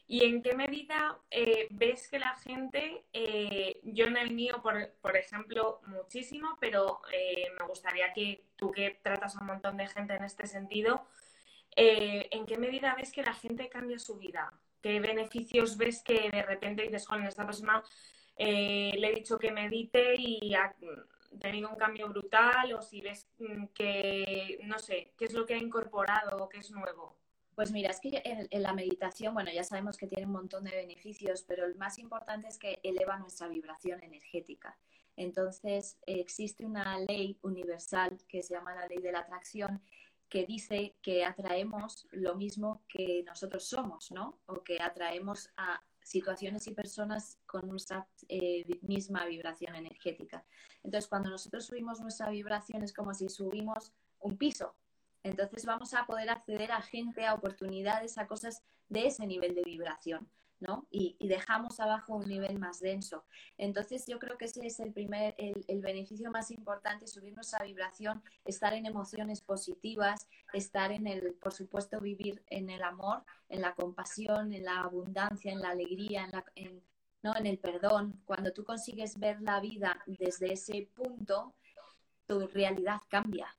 [0.10, 5.18] ¿Y en qué medida eh, ves que la gente, eh, yo en el mío, por,
[5.18, 10.14] ejemplo, muchísimo, pero eh, me gustaría que tú que tratas a un montón de gente
[10.16, 11.05] en este sentido,
[11.76, 14.51] ¿en qué medida ves que la gente cambia su vida?
[14.82, 17.84] ¿Qué beneficios ves que de repente dices, con esta persona
[18.38, 20.74] le he dicho que medite y ha
[21.39, 22.74] tenido un cambio brutal?
[22.74, 26.60] O si ves mm, que, no sé, ¿qué es lo que ha incorporado o qué
[26.60, 27.26] es nuevo?
[27.58, 30.76] Pues mira, es que en, la meditación, bueno, ya sabemos que tiene un montón de
[30.76, 34.78] beneficios, pero el más importante es que eleva nuestra vibración energética.
[35.16, 39.82] Entonces, existe una ley universal que se llama la ley de la atracción
[40.30, 44.39] que dice que atraemos lo mismo que nosotros somos, ¿no?
[44.45, 50.45] O que atraemos a situaciones y personas con nuestra eh, misma vibración energética.
[50.84, 54.76] Entonces, cuando nosotros subimos nuestra vibración es como si subimos un piso.
[55.24, 59.63] Entonces vamos a poder acceder a gente, a oportunidades, a cosas de ese nivel de
[59.63, 60.30] vibración.
[60.59, 60.88] ¿no?
[60.89, 63.26] Y, dejamos abajo un nivel más denso.
[63.57, 68.24] Entonces yo creo que ese es el primer, el, beneficio más importante, subir nuestra vibración,
[68.45, 73.76] estar en emociones positivas, estar en el, por supuesto, vivir en el amor, en la
[73.76, 76.45] compasión, en la abundancia, en la alegría, en, la,
[77.24, 77.36] ¿no?
[77.36, 78.22] en el perdón.
[78.26, 81.53] Cuando tú consigues ver la vida desde ese punto,
[82.26, 83.55] tu realidad cambia,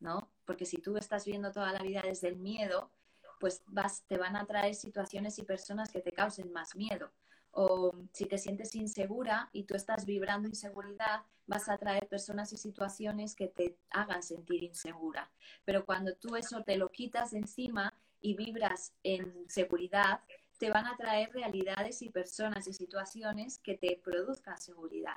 [0.00, 0.30] ¿no?
[0.44, 2.90] Porque si tú estás viendo toda la vida desde el miedo,
[3.40, 7.10] pues vas, te van a traer situaciones y personas que te causen más miedo.
[7.50, 12.56] O si te sientes insegura y tú estás vibrando inseguridad, vas a traer personas y
[12.56, 15.30] situaciones que te hagan sentir insegura.
[15.64, 20.20] Pero cuando tú eso te lo quitas de encima y vibras en seguridad,
[20.58, 25.16] te van a traer realidades y personas y situaciones que te produzcan seguridad,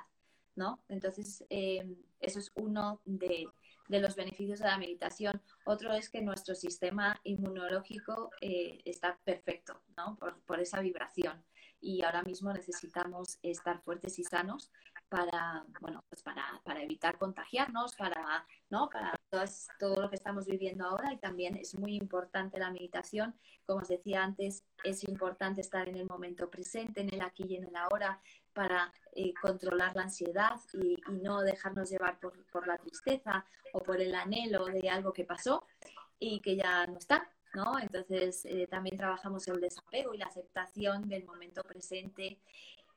[0.56, 0.80] ¿no?
[0.88, 1.86] Entonces, eh,
[2.18, 3.46] eso es uno de,
[3.88, 5.40] de los beneficios de la meditación.
[5.64, 10.16] Otro es que nuestro sistema inmunológico eh, está perfecto, ¿no?
[10.16, 11.44] Por, esa vibración.
[11.80, 14.72] Y ahora mismo necesitamos estar fuertes y sanos
[15.08, 18.88] para, bueno, pues para, para evitar contagiarnos, para, ¿no?
[18.88, 19.14] para
[19.78, 21.12] todo, lo que estamos viviendo ahora.
[21.12, 23.34] Y también es muy importante la meditación.
[23.66, 27.56] Como os decía antes, es importante estar en el momento presente, en el aquí y
[27.56, 28.20] en el ahora,
[28.56, 33.44] para eh, controlar la ansiedad y, no dejarnos llevar por, la tristeza
[33.74, 35.66] o por el anhelo de algo que pasó
[36.18, 37.78] y que ya no está, ¿no?
[37.78, 42.40] Entonces eh, también trabajamos el desapego y la aceptación del momento presente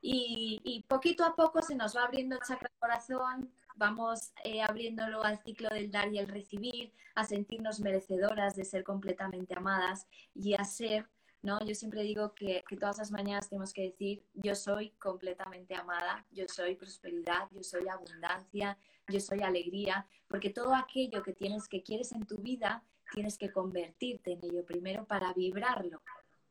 [0.02, 5.38] y, poquito a poco se nos va abriendo el chakra corazón, vamos eh, abriéndolo al
[5.42, 10.64] ciclo del dar y el recibir, a sentirnos merecedoras de ser completamente amadas y a
[10.64, 11.06] ser
[11.42, 11.58] ¿no?
[11.64, 16.44] Yo siempre digo que, todas las mañanas tenemos que decir, yo soy completamente amada, yo
[16.48, 18.76] soy prosperidad, yo soy abundancia,
[19.08, 23.50] yo soy alegría, porque todo aquello que tienes, que quieres en tu vida, tienes que
[23.50, 26.02] convertirte en ello primero para vibrarlo,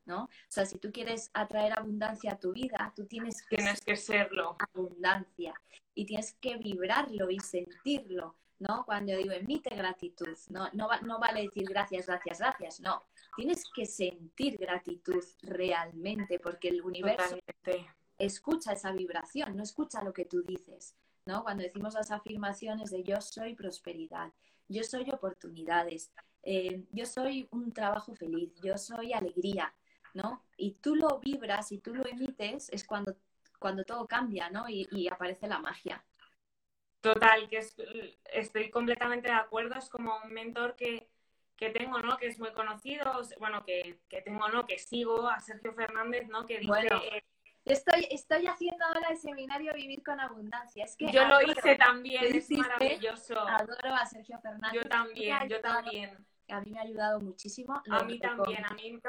[0.06, 0.24] ¿no?
[0.24, 3.96] O sea, si tú quieres atraer abundancia a tu vida, tú tienes que, tienes que
[3.96, 4.58] serlo.
[4.74, 5.54] Abundancia.
[5.94, 8.86] Y tienes que vibrarlo y sentirlo, ¿no?
[8.86, 13.03] Cuando digo emite gratitud, no, no, no vale decir gracias, gracias, gracias, no
[13.39, 17.38] tienes que sentir gratitud realmente, porque el universo
[18.18, 20.95] escucha esa vibración, no escucha lo que tú dices.
[21.26, 21.43] ¿no?
[21.43, 24.34] Cuando decimos las afirmaciones de yo soy prosperidad,
[24.68, 26.12] yo soy oportunidades,
[26.43, 29.74] eh, yo soy un trabajo feliz, yo soy alegría,
[30.14, 30.43] ¿no?
[30.57, 33.16] Y tú lo vibras y tú lo emites, es cuando,
[33.57, 34.68] cuando todo cambia, ¿no?
[34.68, 36.03] Y, y aparece la magia.
[37.02, 37.66] Total, que
[38.34, 41.10] estoy completamente de acuerdo, es como un mentor que,
[41.56, 42.18] que tengo, ¿no?
[42.18, 44.66] Que es muy conocido, bueno, que, que tengo, ¿no?
[44.66, 46.45] Que sigo a Sergio Fernández, ¿no?
[46.45, 46.68] Que dice...
[46.68, 47.02] Bueno.
[47.66, 50.86] Estoy, estoy haciendo ahora el seminario Vivir con Abundancia.
[50.86, 53.39] Es que yo lo hice también, es maravilloso.
[53.39, 54.82] Adoro a Sergio Fernández.
[54.82, 56.26] Yo también, yo también.
[56.47, 57.82] A mí me ha ayudado muchísimo.
[57.89, 59.00] a mí también, a mí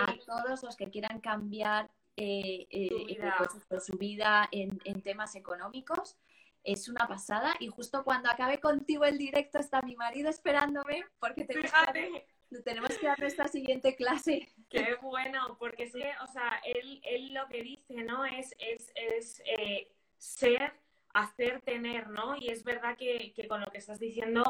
[0.00, 3.34] A todos los que quieran cambiar eh, eh, su eh, vida,
[3.68, 6.16] pues, su vida en, en, temas económicos
[6.64, 11.44] es una pasada y justo cuando acabe contigo el directo está mi marido esperándome porque
[11.44, 12.26] tenemos, que,
[12.64, 14.48] tenemos que dar nuestra siguiente clase.
[14.70, 18.24] Qué bueno, porque sí, o sea, él, él lo que dice, ¿no?
[18.24, 20.72] Es, es, es eh, ser,
[21.12, 22.36] hacer, tener, ¿no?
[22.36, 24.42] Y es verdad que, que, con lo que estás diciendo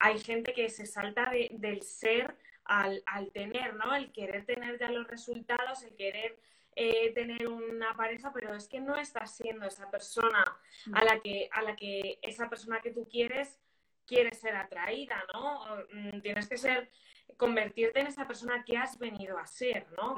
[0.00, 3.94] hay gente que se salta del ser al, al tener, ¿no?
[3.94, 6.38] El querer tener ya los resultados, el querer
[6.76, 10.44] eh, tener una pareja, pero es que no estás siendo esa persona
[10.92, 13.60] a la que, a la que esa persona que tú quieres
[14.06, 15.64] quiere ser atraída, ¿no?
[15.92, 16.90] Mm, tienes que ser,
[17.36, 20.16] convertirte en esa persona que has venido a ser, ¿no?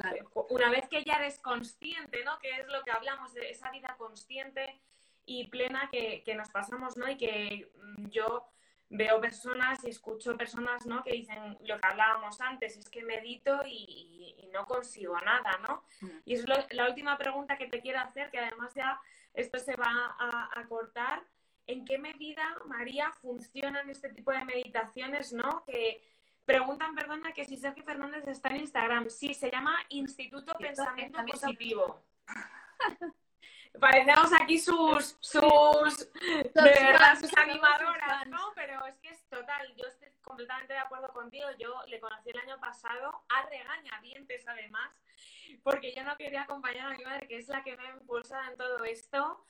[0.50, 2.38] Una vez que ya eres consciente, ¿no?
[2.40, 4.80] Que es lo que hablamos de esa vida consciente
[5.24, 7.08] y plena que, que nos pasamos, ¿no?
[7.08, 8.48] Y que mm, yo
[8.88, 11.02] veo personas y escucho personas ¿no?
[11.02, 15.82] que dicen lo que hablábamos antes, es que medito y, no consigo nada, ¿no?
[16.00, 16.20] Mm.
[16.24, 18.98] Y es la última pregunta que te quiero hacer, que además ya
[19.34, 21.22] esto se va a, cortar.
[21.66, 25.62] ¿En qué medida, María, funcionan este tipo de meditaciones, ¿no?
[25.66, 26.00] Que
[26.46, 29.10] Preguntan, perdona, que si Sergio Fernández está en Instagram.
[29.10, 32.04] Sí, se llama Instituto Pensamiento Positivo.
[33.80, 36.08] Parecemos aquí sus, sus,
[37.20, 38.52] sus animadoras, ¿no?
[38.54, 41.46] Pero es que es total, yo estoy completamente de acuerdo contigo.
[41.58, 44.90] Yo le conocí el año pasado a regañadientes, además,
[45.62, 48.50] porque yo no quería acompañar a mi madre, que es la que me ha impulsado
[48.50, 49.44] en todo esto.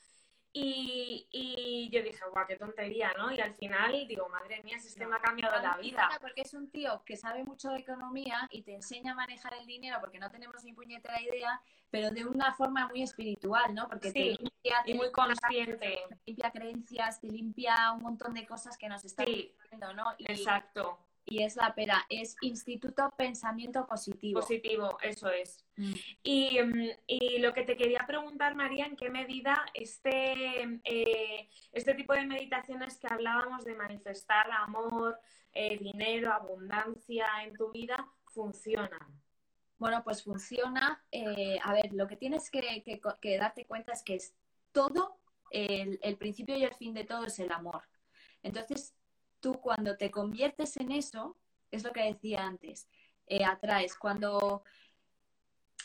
[0.58, 3.30] Y, y, yo dije, guau, qué tontería, ¿no?
[3.30, 6.08] Y al final digo, madre mía, ese sistema ha cambiado la vida.
[6.18, 9.66] Porque es un tío que sabe mucho de economía y te enseña a manejar el
[9.66, 13.86] dinero porque no tenemos ni puñetera idea, pero de una forma muy espiritual, ¿no?
[13.86, 15.98] Porque te limpia, y muy consciente.
[16.08, 20.06] Te limpia creencias, te limpia un montón de cosas que nos están diciendo, ¿no?
[20.20, 24.40] Exacto y es la pera, es Instituto Pensamiento Positivo.
[24.40, 25.64] Positivo, eso es.
[25.76, 25.90] Mm.
[25.90, 32.14] Mm, y, lo que te quería preguntar, María, ¿en qué medida este, eh, este tipo
[32.14, 35.18] de meditaciones que hablábamos de manifestar amor,
[35.52, 39.20] eh, dinero, abundancia en tu vida funcionan?
[39.78, 41.04] Bueno, pues funciona.
[41.10, 42.84] Eh, a ver, lo que tienes que,
[43.20, 44.32] que, darte cuenta es que es
[44.70, 45.18] todo,
[45.50, 47.82] el, el principio y el fin de todo es el amor.
[48.42, 48.94] Entonces,
[49.40, 51.36] tú cuando te conviertes en eso,
[51.70, 52.88] es lo que decía antes,
[53.26, 53.96] eh, atraes.
[53.96, 54.62] Cuando,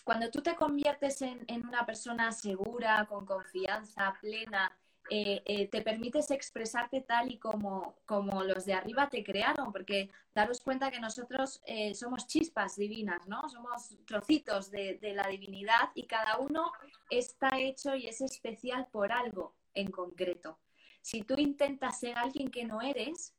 [0.03, 4.77] cuando tú te conviertes en, una persona segura, con confianza, plena,
[5.09, 10.09] eh, eh, te permites expresarte tal y como, como, los de arriba te crearon, porque
[10.33, 11.61] daros cuenta que nosotros
[11.95, 13.49] somos chispas divinas, ¿no?
[13.49, 16.71] Somos trocitos de, de la divinidad y cada uno
[17.09, 20.59] está hecho y es especial por algo en concreto.
[21.01, 23.33] Si tú intentas ser alguien que no eres,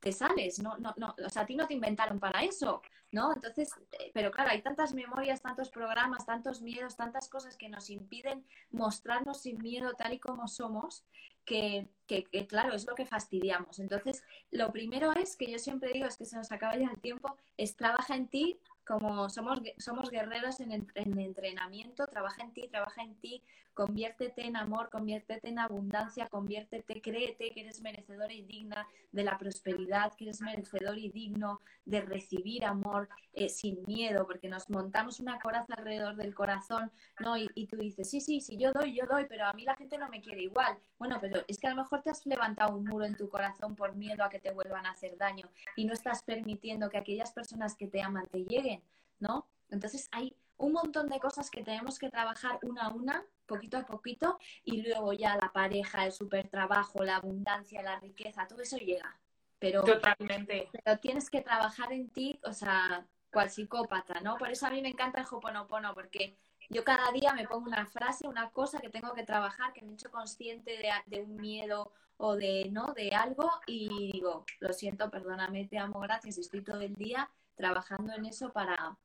[0.00, 2.82] te sales, no, no, no, o sea, a ti no te inventaron para eso,
[3.12, 3.32] ¿no?
[3.34, 7.90] Entonces, eh, pero claro, hay tantas memorias, tantos programas, tantos miedos, tantas cosas que nos
[7.90, 11.04] impiden mostrarnos sin miedo tal y como somos,
[11.44, 13.78] que, que, claro, es lo que fastidiamos.
[13.78, 17.00] Entonces, lo primero es, que yo siempre digo, es que se nos acaba ya el
[17.00, 18.58] tiempo, es trabaja en ti,
[18.90, 23.40] como somos, somos guerreros en, en, entrenamiento, trabaja en ti, trabaja en ti,
[23.72, 29.38] conviértete en amor, conviértete en abundancia, conviértete, créete que eres merecedor y digna de la
[29.38, 35.20] prosperidad, que eres merecedor y digno de recibir amor eh, sin miedo, porque nos montamos
[35.20, 37.36] una coraza alrededor del corazón, ¿no?
[37.36, 39.76] Y, y, tú dices, sí, sí, sí, yo doy, yo doy, pero a mí la
[39.76, 40.76] gente no me quiere igual.
[41.00, 43.74] Bueno, pero es que a lo mejor te has levantado un muro en tu corazón
[43.74, 47.32] por miedo a que te vuelvan a hacer daño y no estás permitiendo que aquellas
[47.32, 48.82] personas que te aman te lleguen,
[49.18, 49.46] ¿no?
[49.70, 53.86] Entonces hay un montón de cosas que tenemos que trabajar una a una, poquito a
[53.86, 58.76] poquito, y luego ya la pareja, el super trabajo, la abundancia, la riqueza, todo eso
[58.76, 59.18] llega.
[59.58, 60.68] Pero, Totalmente.
[60.84, 64.36] Pero tienes que trabajar en ti, o sea, cual psicópata, ¿no?
[64.36, 66.36] Por eso a mí me encanta el Hoponopono, porque
[66.70, 69.90] yo cada día me pongo una frase, una cosa que tengo que trabajar, que me
[69.90, 72.94] he hecho consciente de, un miedo o de, ¿no?
[72.94, 78.12] De algo y digo, lo siento, perdóname, te amo, gracias, estoy todo el día trabajando
[78.14, 78.96] en eso para,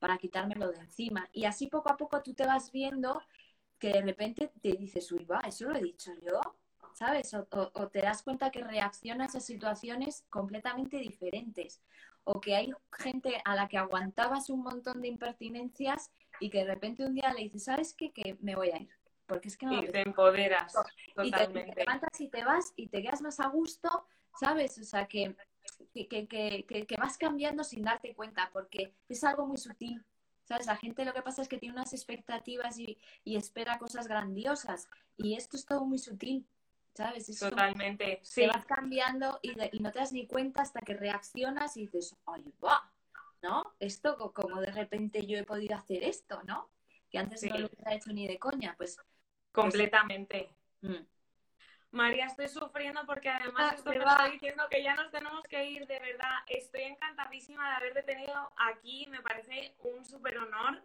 [0.00, 1.28] para quitármelo de encima.
[1.32, 3.22] Y así poco a poco tú te vas viendo
[3.78, 6.40] que de repente te dices, uy, va, eso lo he dicho yo,
[6.92, 7.34] ¿sabes?
[7.34, 11.80] O, te das cuenta que reaccionas a situaciones completamente diferentes.
[12.24, 16.10] O que hay gente a la que aguantabas un montón de impertinencias
[16.40, 18.12] y que de repente un día le dices, ¿sabes qué?
[18.12, 18.90] Que me voy a ir.
[19.26, 20.74] Porque es que no y te empoderas.
[21.22, 24.06] Y te, te, levantas y te vas y te quedas más a gusto,
[24.38, 24.78] ¿sabes?
[24.78, 25.34] O sea, que
[25.92, 30.04] que, vas cambiando sin darte cuenta, porque es algo muy sutil.
[30.44, 30.66] ¿Sabes?
[30.66, 34.88] La gente lo que pasa es que tiene unas expectativas y, espera cosas grandiosas.
[35.16, 36.46] Y esto es todo muy sutil.
[36.94, 37.38] ¿Sabes?
[37.38, 38.20] Totalmente.
[38.22, 38.42] sí.
[38.42, 42.52] Te vas cambiando y, no te das ni cuenta hasta que reaccionas y dices, ¡ay,
[42.62, 42.91] va!
[43.42, 43.74] ¿No?
[43.80, 46.70] Esto, como de repente yo he podido hacer esto, ¿no?
[47.10, 48.74] Que antes no lo hubiera hecho ni de coña.
[48.76, 48.96] Pues.
[49.50, 50.54] Completamente.
[50.80, 51.02] Pues,
[51.90, 53.98] María, estoy sufriendo porque además ah, estoy
[54.32, 56.38] diciendo que ya nos tenemos que ir, de verdad.
[56.46, 60.82] Estoy encantadísima de haberte tenido aquí, me parece un súper honor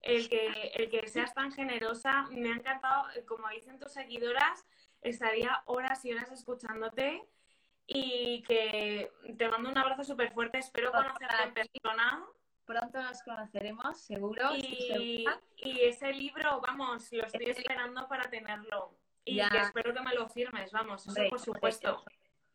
[0.00, 2.26] el que, el que seas tan generosa.
[2.30, 4.66] Me ha encantado, como dicen tus seguidoras,
[5.00, 7.22] estaría horas y horas escuchándote
[7.90, 10.58] y que te mando un abrazo súper fuerte.
[10.58, 12.24] Espero conocerte en persona.
[12.66, 14.54] Pronto nos conoceremos, seguro.
[14.54, 15.24] Y,
[15.56, 18.94] y ese libro, vamos, lo estoy esperando para tenerlo.
[19.24, 22.04] Y que espero que me lo firmes, vamos, eso por supuesto.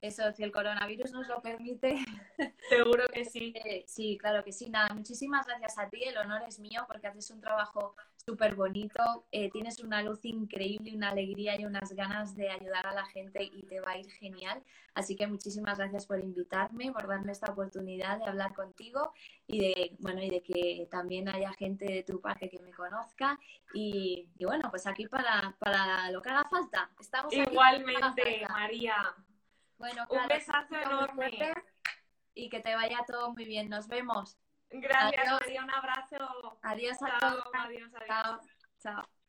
[0.01, 1.95] Eso, si el coronavirus nos lo permite.
[2.69, 3.53] Seguro que sí.
[3.55, 4.69] Eh, sí, claro que sí.
[4.69, 6.03] Nada, muchísimas gracias a ti.
[6.03, 7.95] El honor es mío porque haces un trabajo
[8.25, 9.25] súper bonito.
[9.31, 13.43] Eh, tienes una luz increíble, una alegría y unas ganas de ayudar a la gente
[13.43, 14.63] y te va a ir genial.
[14.93, 19.11] Así que muchísimas gracias por invitarme, por darme esta oportunidad de hablar contigo
[19.47, 23.39] y de, bueno, y de que también haya gente de tu parte que me conozca.
[23.73, 26.91] Y, bueno, pues aquí para, para lo que haga falta.
[26.99, 28.95] Estamos Igualmente, María.
[29.77, 31.53] Bueno, un besazo enorme.
[32.35, 33.69] y que te vaya todo muy bien.
[33.69, 34.37] Nos vemos.
[34.73, 35.63] Gracias, María.
[35.63, 36.57] Un abrazo.
[36.63, 37.45] Adiós a todos.
[37.53, 38.07] Adiós, adiós.
[38.07, 38.39] Chao.
[38.81, 38.95] Chao.
[38.95, 39.22] Chao.